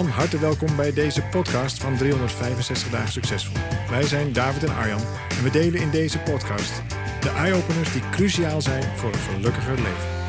Van 0.00 0.08
harte 0.08 0.38
welkom 0.38 0.76
bij 0.76 0.92
deze 0.92 1.22
podcast 1.22 1.78
van 1.78 1.96
365 1.96 2.90
dagen 2.90 3.12
succesvol. 3.12 3.56
Wij 3.90 4.02
zijn 4.02 4.32
David 4.32 4.64
en 4.64 4.74
Arjan 4.74 5.00
en 5.38 5.42
we 5.42 5.50
delen 5.50 5.80
in 5.80 5.90
deze 5.90 6.18
podcast 6.18 6.82
de 7.20 7.30
eye-openers 7.30 7.92
die 7.92 8.02
cruciaal 8.10 8.60
zijn 8.60 8.82
voor 8.96 9.12
een 9.12 9.18
gelukkiger 9.18 9.74
leven. 9.74 10.19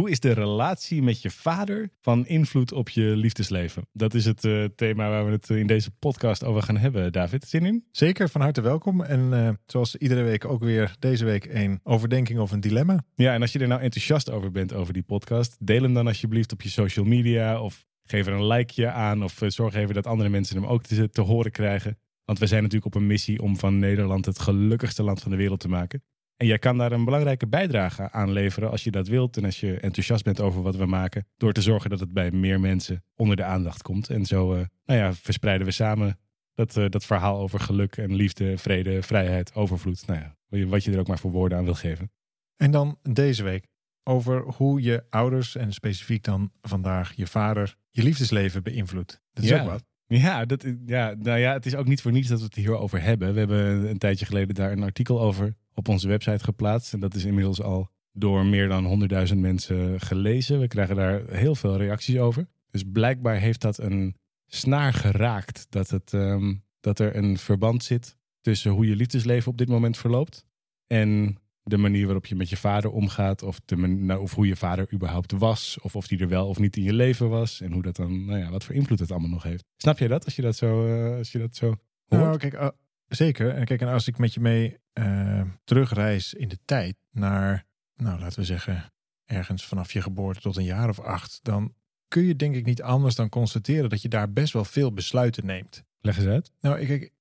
Hoe 0.00 0.10
is 0.10 0.20
de 0.20 0.32
relatie 0.32 1.02
met 1.02 1.22
je 1.22 1.30
vader 1.30 1.90
van 2.00 2.26
invloed 2.26 2.72
op 2.72 2.88
je 2.88 3.02
liefdesleven? 3.02 3.86
Dat 3.92 4.14
is 4.14 4.24
het 4.24 4.44
uh, 4.44 4.64
thema 4.64 5.08
waar 5.08 5.26
we 5.26 5.30
het 5.30 5.48
in 5.48 5.66
deze 5.66 5.90
podcast 5.90 6.44
over 6.44 6.62
gaan 6.62 6.76
hebben. 6.76 7.12
David, 7.12 7.44
zin 7.44 7.66
in? 7.66 7.84
Zeker, 7.92 8.28
van 8.28 8.40
harte 8.40 8.60
welkom. 8.60 9.02
En 9.02 9.20
uh, 9.32 9.48
zoals 9.66 9.96
iedere 9.96 10.22
week 10.22 10.44
ook 10.44 10.62
weer 10.62 10.96
deze 10.98 11.24
week 11.24 11.44
een 11.44 11.80
overdenking 11.82 12.38
of 12.38 12.50
een 12.50 12.60
dilemma. 12.60 13.04
Ja, 13.14 13.34
en 13.34 13.40
als 13.40 13.52
je 13.52 13.58
er 13.58 13.68
nou 13.68 13.80
enthousiast 13.80 14.30
over 14.30 14.50
bent 14.50 14.72
over 14.72 14.92
die 14.92 15.02
podcast, 15.02 15.56
deel 15.58 15.82
hem 15.82 15.94
dan 15.94 16.06
alsjeblieft 16.06 16.52
op 16.52 16.62
je 16.62 16.68
social 16.68 17.04
media 17.04 17.60
of 17.60 17.84
geef 18.04 18.26
er 18.26 18.32
een 18.32 18.46
likeje 18.46 18.90
aan 18.90 19.24
of 19.24 19.42
zorg 19.46 19.74
even 19.74 19.94
dat 19.94 20.06
andere 20.06 20.28
mensen 20.28 20.56
hem 20.56 20.66
ook 20.66 20.82
te, 20.82 21.10
te 21.10 21.20
horen 21.20 21.50
krijgen. 21.50 21.98
Want 22.24 22.38
we 22.38 22.46
zijn 22.46 22.62
natuurlijk 22.62 22.94
op 22.94 23.00
een 23.00 23.06
missie 23.06 23.42
om 23.42 23.58
van 23.58 23.78
Nederland 23.78 24.26
het 24.26 24.38
gelukkigste 24.38 25.02
land 25.02 25.22
van 25.22 25.30
de 25.30 25.36
wereld 25.36 25.60
te 25.60 25.68
maken. 25.68 26.02
En 26.40 26.46
jij 26.46 26.58
kan 26.58 26.78
daar 26.78 26.92
een 26.92 27.04
belangrijke 27.04 27.46
bijdrage 27.46 28.10
aan 28.10 28.32
leveren 28.32 28.70
als 28.70 28.84
je 28.84 28.90
dat 28.90 29.08
wilt 29.08 29.36
en 29.36 29.44
als 29.44 29.60
je 29.60 29.80
enthousiast 29.80 30.24
bent 30.24 30.40
over 30.40 30.62
wat 30.62 30.76
we 30.76 30.86
maken. 30.86 31.26
Door 31.36 31.52
te 31.52 31.62
zorgen 31.62 31.90
dat 31.90 32.00
het 32.00 32.12
bij 32.12 32.30
meer 32.30 32.60
mensen 32.60 33.04
onder 33.16 33.36
de 33.36 33.44
aandacht 33.44 33.82
komt. 33.82 34.10
En 34.10 34.26
zo 34.26 34.54
uh, 34.54 34.60
nou 34.84 35.00
ja, 35.00 35.14
verspreiden 35.14 35.66
we 35.66 35.72
samen 35.72 36.18
dat, 36.54 36.76
uh, 36.76 36.88
dat 36.88 37.04
verhaal 37.04 37.40
over 37.40 37.60
geluk 37.60 37.96
en 37.96 38.14
liefde, 38.14 38.58
vrede, 38.58 39.02
vrijheid, 39.02 39.54
overvloed. 39.54 40.06
Nou 40.06 40.20
ja, 40.20 40.66
wat 40.66 40.84
je 40.84 40.92
er 40.92 40.98
ook 40.98 41.06
maar 41.06 41.18
voor 41.18 41.30
woorden 41.30 41.58
aan 41.58 41.64
wil 41.64 41.74
geven. 41.74 42.12
En 42.56 42.70
dan 42.70 42.98
deze 43.02 43.42
week 43.42 43.66
over 44.02 44.42
hoe 44.42 44.82
je 44.82 45.04
ouders 45.10 45.56
en 45.56 45.72
specifiek 45.72 46.22
dan 46.24 46.52
vandaag 46.62 47.12
je 47.12 47.26
vader 47.26 47.76
je 47.90 48.02
liefdesleven 48.02 48.62
beïnvloedt. 48.62 49.22
Dat 49.32 49.44
is 49.44 49.50
ja. 49.50 49.60
ook 49.60 49.68
wat. 49.68 49.84
Ja, 50.18 50.44
dat, 50.44 50.66
ja, 50.86 51.14
nou 51.18 51.38
ja, 51.38 51.52
het 51.52 51.66
is 51.66 51.74
ook 51.74 51.86
niet 51.86 52.02
voor 52.02 52.12
niets 52.12 52.28
dat 52.28 52.38
we 52.38 52.44
het 52.44 52.54
hierover 52.54 53.02
hebben. 53.02 53.32
We 53.32 53.38
hebben 53.38 53.90
een 53.90 53.98
tijdje 53.98 54.26
geleden 54.26 54.54
daar 54.54 54.72
een 54.72 54.82
artikel 54.82 55.20
over 55.20 55.54
op 55.74 55.88
onze 55.88 56.08
website 56.08 56.44
geplaatst. 56.44 56.92
En 56.92 57.00
dat 57.00 57.14
is 57.14 57.24
inmiddels 57.24 57.62
al 57.62 57.90
door 58.12 58.46
meer 58.46 58.68
dan 58.68 59.08
100.000 59.28 59.36
mensen 59.36 60.00
gelezen. 60.00 60.60
We 60.60 60.68
krijgen 60.68 60.96
daar 60.96 61.22
heel 61.28 61.54
veel 61.54 61.76
reacties 61.76 62.18
over. 62.18 62.46
Dus 62.70 62.82
blijkbaar 62.92 63.36
heeft 63.36 63.60
dat 63.60 63.78
een 63.78 64.16
snaar 64.46 64.92
geraakt 64.92 65.66
dat, 65.68 65.90
het, 65.90 66.12
um, 66.12 66.64
dat 66.80 66.98
er 66.98 67.16
een 67.16 67.38
verband 67.38 67.84
zit 67.84 68.16
tussen 68.40 68.70
hoe 68.70 68.86
je 68.86 68.96
liefdesleven 68.96 69.50
op 69.50 69.58
dit 69.58 69.68
moment 69.68 69.96
verloopt 69.96 70.44
en 70.86 71.38
de 71.70 71.76
manier 71.76 72.04
waarop 72.04 72.26
je 72.26 72.34
met 72.34 72.48
je 72.48 72.56
vader 72.56 72.90
omgaat, 72.90 73.42
of, 73.42 73.60
de 73.64 73.76
nou, 73.76 74.20
of 74.20 74.34
hoe 74.34 74.46
je 74.46 74.56
vader 74.56 74.92
überhaupt 74.92 75.32
was, 75.32 75.78
of 75.82 75.96
of 75.96 76.06
die 76.06 76.18
er 76.18 76.28
wel 76.28 76.48
of 76.48 76.58
niet 76.58 76.76
in 76.76 76.82
je 76.82 76.92
leven 76.92 77.28
was, 77.28 77.60
en 77.60 77.72
hoe 77.72 77.82
dat 77.82 77.96
dan, 77.96 78.24
nou 78.24 78.38
ja, 78.38 78.50
wat 78.50 78.64
voor 78.64 78.74
invloed 78.74 78.98
het 78.98 79.10
allemaal 79.10 79.30
nog 79.30 79.42
heeft. 79.42 79.64
Snap 79.76 79.98
je 79.98 80.08
dat 80.08 80.24
als 80.24 80.36
je 80.36 80.42
dat 80.42 80.56
zo, 80.56 80.86
uh, 80.86 81.16
als 81.16 81.32
je 81.32 81.38
dat 81.38 81.56
zo 81.56 81.66
hoort? 81.66 81.80
Nou, 82.08 82.36
kijk, 82.36 82.54
uh, 82.54 82.68
zeker. 83.06 83.54
En 83.54 83.64
kijk, 83.64 83.80
en 83.80 83.88
als 83.88 84.06
ik 84.06 84.18
met 84.18 84.34
je 84.34 84.40
mee 84.40 84.78
uh, 84.94 85.42
terugreis 85.64 86.34
in 86.34 86.48
de 86.48 86.58
tijd 86.64 86.96
naar, 87.10 87.66
nou, 87.96 88.20
laten 88.20 88.38
we 88.38 88.44
zeggen, 88.44 88.92
ergens 89.24 89.66
vanaf 89.66 89.92
je 89.92 90.02
geboorte 90.02 90.40
tot 90.40 90.56
een 90.56 90.64
jaar 90.64 90.88
of 90.88 91.00
acht, 91.00 91.38
dan 91.42 91.74
kun 92.08 92.22
je 92.22 92.36
denk 92.36 92.54
ik 92.54 92.64
niet 92.64 92.82
anders 92.82 93.14
dan 93.14 93.28
constateren 93.28 93.90
dat 93.90 94.02
je 94.02 94.08
daar 94.08 94.32
best 94.32 94.52
wel 94.52 94.64
veel 94.64 94.92
besluiten 94.92 95.46
neemt. 95.46 95.84
Leg 96.00 96.16
eens 96.16 96.26
uit. 96.26 96.52
Nou, 96.60 96.86
kijk, 96.86 97.12